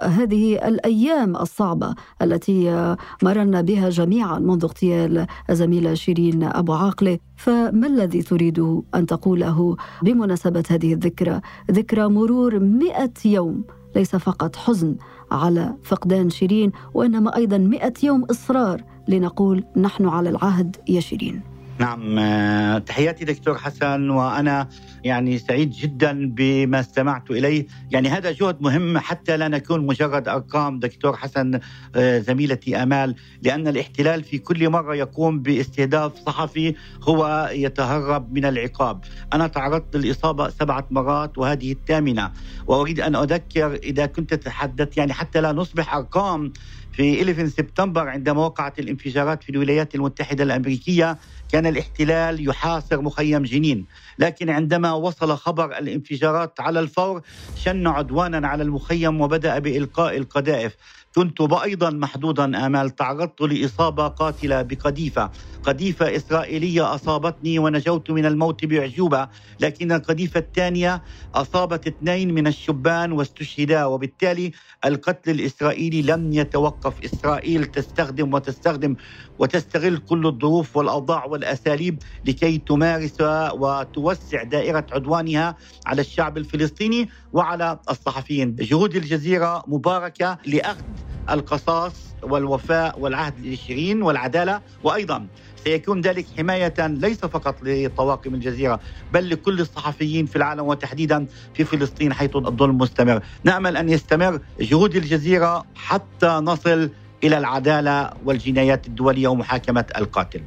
هذه 0.01 0.67
الأيام 0.67 1.35
الصعبة 1.35 1.95
التي 2.21 2.95
مررنا 3.23 3.61
بها 3.61 3.89
جميعا 3.89 4.39
منذ 4.39 4.63
اغتيال 4.63 5.27
الزميلة 5.49 5.93
شيرين 5.93 6.43
أبو 6.43 6.73
عاقلة 6.73 7.19
فما 7.35 7.87
الذي 7.87 8.21
تريد 8.21 8.59
أن 8.95 9.05
تقوله 9.05 9.75
بمناسبة 10.01 10.63
هذه 10.69 10.93
الذكرى؟ 10.93 11.41
ذكرى 11.71 12.07
مرور 12.07 12.59
مئة 12.59 13.13
يوم 13.25 13.63
ليس 13.95 14.15
فقط 14.15 14.55
حزن 14.55 14.95
على 15.31 15.75
فقدان 15.83 16.29
شيرين 16.29 16.71
وإنما 16.93 17.35
أيضا 17.35 17.57
مئة 17.57 17.93
يوم 18.03 18.23
إصرار 18.23 18.83
لنقول 19.11 19.63
نحن 19.77 20.07
على 20.07 20.29
العهد 20.29 20.77
يا 20.87 20.99
شيرين 20.99 21.41
نعم 21.81 22.19
آه، 22.19 22.77
تحياتي 22.77 23.25
دكتور 23.25 23.57
حسن 23.57 24.09
وأنا 24.09 24.67
يعني 25.03 25.37
سعيد 25.37 25.71
جدا 25.71 26.33
بما 26.35 26.79
استمعت 26.79 27.31
إليه، 27.31 27.67
يعني 27.91 28.09
هذا 28.09 28.31
جهد 28.31 28.61
مهم 28.61 28.97
حتى 28.97 29.37
لا 29.37 29.47
نكون 29.47 29.85
مجرد 29.85 30.27
أرقام 30.27 30.79
دكتور 30.79 31.17
حسن 31.17 31.59
آه، 31.95 32.19
زميلتي 32.19 32.83
آمال، 32.83 33.15
لأن 33.41 33.67
الاحتلال 33.67 34.23
في 34.23 34.37
كل 34.37 34.69
مرة 34.69 34.95
يقوم 34.95 35.39
باستهداف 35.39 36.15
صحفي 36.25 36.75
هو 37.03 37.49
يتهرب 37.53 38.33
من 38.33 38.45
العقاب، 38.45 39.03
أنا 39.33 39.47
تعرضت 39.47 39.95
للإصابة 39.95 40.49
سبعة 40.49 40.87
مرات 40.91 41.37
وهذه 41.37 41.71
الثامنة، 41.71 42.31
وأريد 42.67 42.99
أن 42.99 43.15
أذكر 43.15 43.73
إذا 43.75 44.05
كنت 44.05 44.33
تتحدث 44.33 44.97
يعني 44.97 45.13
حتى 45.13 45.41
لا 45.41 45.51
نصبح 45.51 45.95
أرقام 45.95 46.53
في 46.93 47.21
11 47.21 47.47
سبتمبر 47.47 48.07
عندما 48.07 48.45
وقعت 48.45 48.79
الانفجارات 48.79 49.43
في 49.43 49.49
الولايات 49.49 49.95
المتحدة 49.95 50.43
الأمريكية 50.43 51.17
كان 51.51 51.65
الاحتلال 51.65 52.49
يحاصر 52.49 53.01
مخيم 53.01 53.43
جنين. 53.43 53.85
لكن 54.19 54.49
عندما 54.49 54.93
وصل 54.93 55.37
خبر 55.37 55.77
الانفجارات 55.77 56.59
على 56.59 56.79
الفور 56.79 57.21
شن 57.55 57.87
عدوانا 57.87 58.47
على 58.47 58.63
المخيم 58.63 59.21
وبدأ 59.21 59.59
بإلقاء 59.59 60.17
القذائف. 60.17 60.75
كنت 61.15 61.41
أيضا 61.63 61.89
محدودا 61.89 62.65
آمال 62.65 62.89
تعرضت 62.95 63.41
لإصابة 63.41 64.07
قاتلة 64.07 64.61
بقذيفة. 64.61 65.29
قذيفة 65.63 66.15
إسرائيلية 66.15 66.95
أصابتني 66.95 67.59
ونجوت 67.59 68.11
من 68.11 68.25
الموت 68.25 68.65
بأعجوبة 68.65 69.27
لكن 69.59 69.91
القذيفة 69.91 70.39
الثانية 70.39 71.03
أصابت 71.35 71.87
اثنين 71.87 72.33
من 72.33 72.47
الشبان 72.47 73.11
واستشهدا 73.11 73.85
وبالتالي 73.85 74.51
القتل 74.85 75.31
الإسرائيلي 75.31 76.01
لم 76.01 76.33
يتوقف. 76.33 77.03
إسرائيل 77.05 77.65
تستخدم 77.65 78.33
وتستخدم 78.33 78.95
وتستغل 79.39 79.97
كل 79.97 80.27
الظروف 80.27 80.77
والأوضاع 80.77 81.25
والأساليب 81.25 81.99
لكي 82.23 82.57
تمارس 82.57 83.17
وتوسع 83.53 84.43
دائرة 84.43 84.85
عدوانها 84.91 85.55
على 85.85 86.01
الشعب 86.01 86.37
الفلسطيني. 86.37 87.09
وعلى 87.33 87.79
الصحفيين. 87.89 88.55
جهود 88.55 88.95
الجزيرة 88.95 89.63
مباركة 89.67 90.37
لأخذ 90.45 90.83
القصاص 91.29 92.15
والوفاء 92.23 92.99
والعهد 92.99 93.39
لشيرين 93.39 94.01
والعدالة. 94.01 94.61
وأيضا 94.83 95.27
سيكون 95.63 96.01
ذلك 96.01 96.27
حماية 96.37 96.73
ليس 96.79 97.19
فقط 97.19 97.55
لطواقم 97.63 98.33
الجزيرة 98.35 98.79
بل 99.11 99.29
لكل 99.29 99.59
الصحفيين 99.61 100.25
في 100.25 100.35
العالم 100.35 100.67
وتحديدا 100.67 101.27
في 101.53 101.63
فلسطين 101.63 102.13
حيث 102.13 102.35
الظلم 102.35 102.77
مستمر. 102.77 103.23
نأمل 103.43 103.77
أن 103.77 103.89
يستمر 103.89 104.39
جهود 104.59 104.95
الجزيرة 104.95 105.63
حتى 105.75 106.27
نصل 106.27 106.89
إلى 107.23 107.37
العدالة 107.37 108.09
والجنايات 108.25 108.87
الدولية 108.87 109.27
ومحاكمة 109.27 109.85
القاتل. 109.97 110.43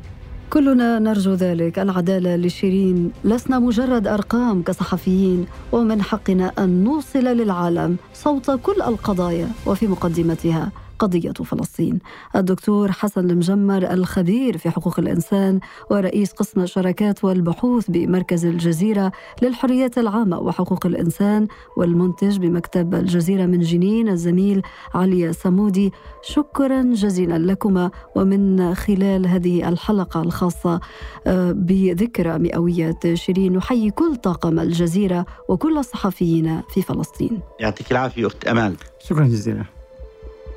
كلنا 0.55 0.99
نرجو 0.99 1.35
ذلك. 1.35 1.79
العدالة 1.79 2.37
لشيرين. 2.37 3.13
لسنا 3.25 3.59
مجرد 3.59 4.07
أرقام 4.07 4.63
كصحفيين 4.63 5.47
ومن 5.73 6.03
حقنا 6.03 6.53
أن 6.59 6.85
نوصل 6.85 7.25
للعالم 7.25 7.97
صوت 8.15 8.51
كل 8.51 8.83
القضايا 8.83 9.49
وفي 9.67 9.87
مقدمتها. 9.87 10.73
قضية 11.05 11.33
فلسطين. 11.33 11.99
الدكتور 12.37 12.93
حسن 12.93 13.31
المجمر 13.31 13.93
الخبير 13.93 14.59
في 14.59 14.71
حقوق 14.71 14.99
الإنسان 14.99 15.61
ورئيس 15.91 16.33
قسم 16.33 16.61
الشراكات 16.61 17.25
والبحوث 17.25 17.91
بمركز 17.91 18.45
الجزيرة 18.47 19.13
للحريات 19.43 19.99
العامة 19.99 20.39
وحقوق 20.39 20.87
الإنسان 20.87 21.47
والمنتج 21.77 22.39
بمكتب 22.39 22.95
الجزيرة 22.95 23.47
من 23.47 23.61
جنين 23.61 24.09
الزميل 24.09 24.63
علي 24.95 25.33
سمودي. 25.33 25.93
شكرا 26.23 26.83
جزيلا 26.83 27.39
لكما 27.39 27.91
ومن 28.17 28.75
خلال 28.75 29.27
هذه 29.27 29.69
الحلقة 29.69 30.23
الخاصة 30.23 30.81
آه، 31.27 31.53
بذكرى 31.53 32.39
مئوية 32.39 32.99
شيرين 33.15 33.57
نحيي 33.57 33.91
كل 33.91 34.17
طاقم 34.17 34.61
الجزيرة 34.61 35.27
وكل 35.49 35.79
الصحفيين 35.79 36.63
في 36.69 36.83
فلسطين. 36.83 37.41
يعطيك 37.61 37.93
العافية 37.93 38.27
أخت 38.27 38.47
أمال. 38.47 38.77
شكرا 38.99 39.25
جزيلا. 39.25 39.65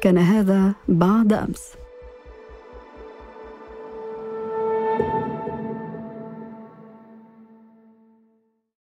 كان 0.08 0.18
هذا 0.18 0.74
بعد 0.88 1.34
أمس. 1.34 1.77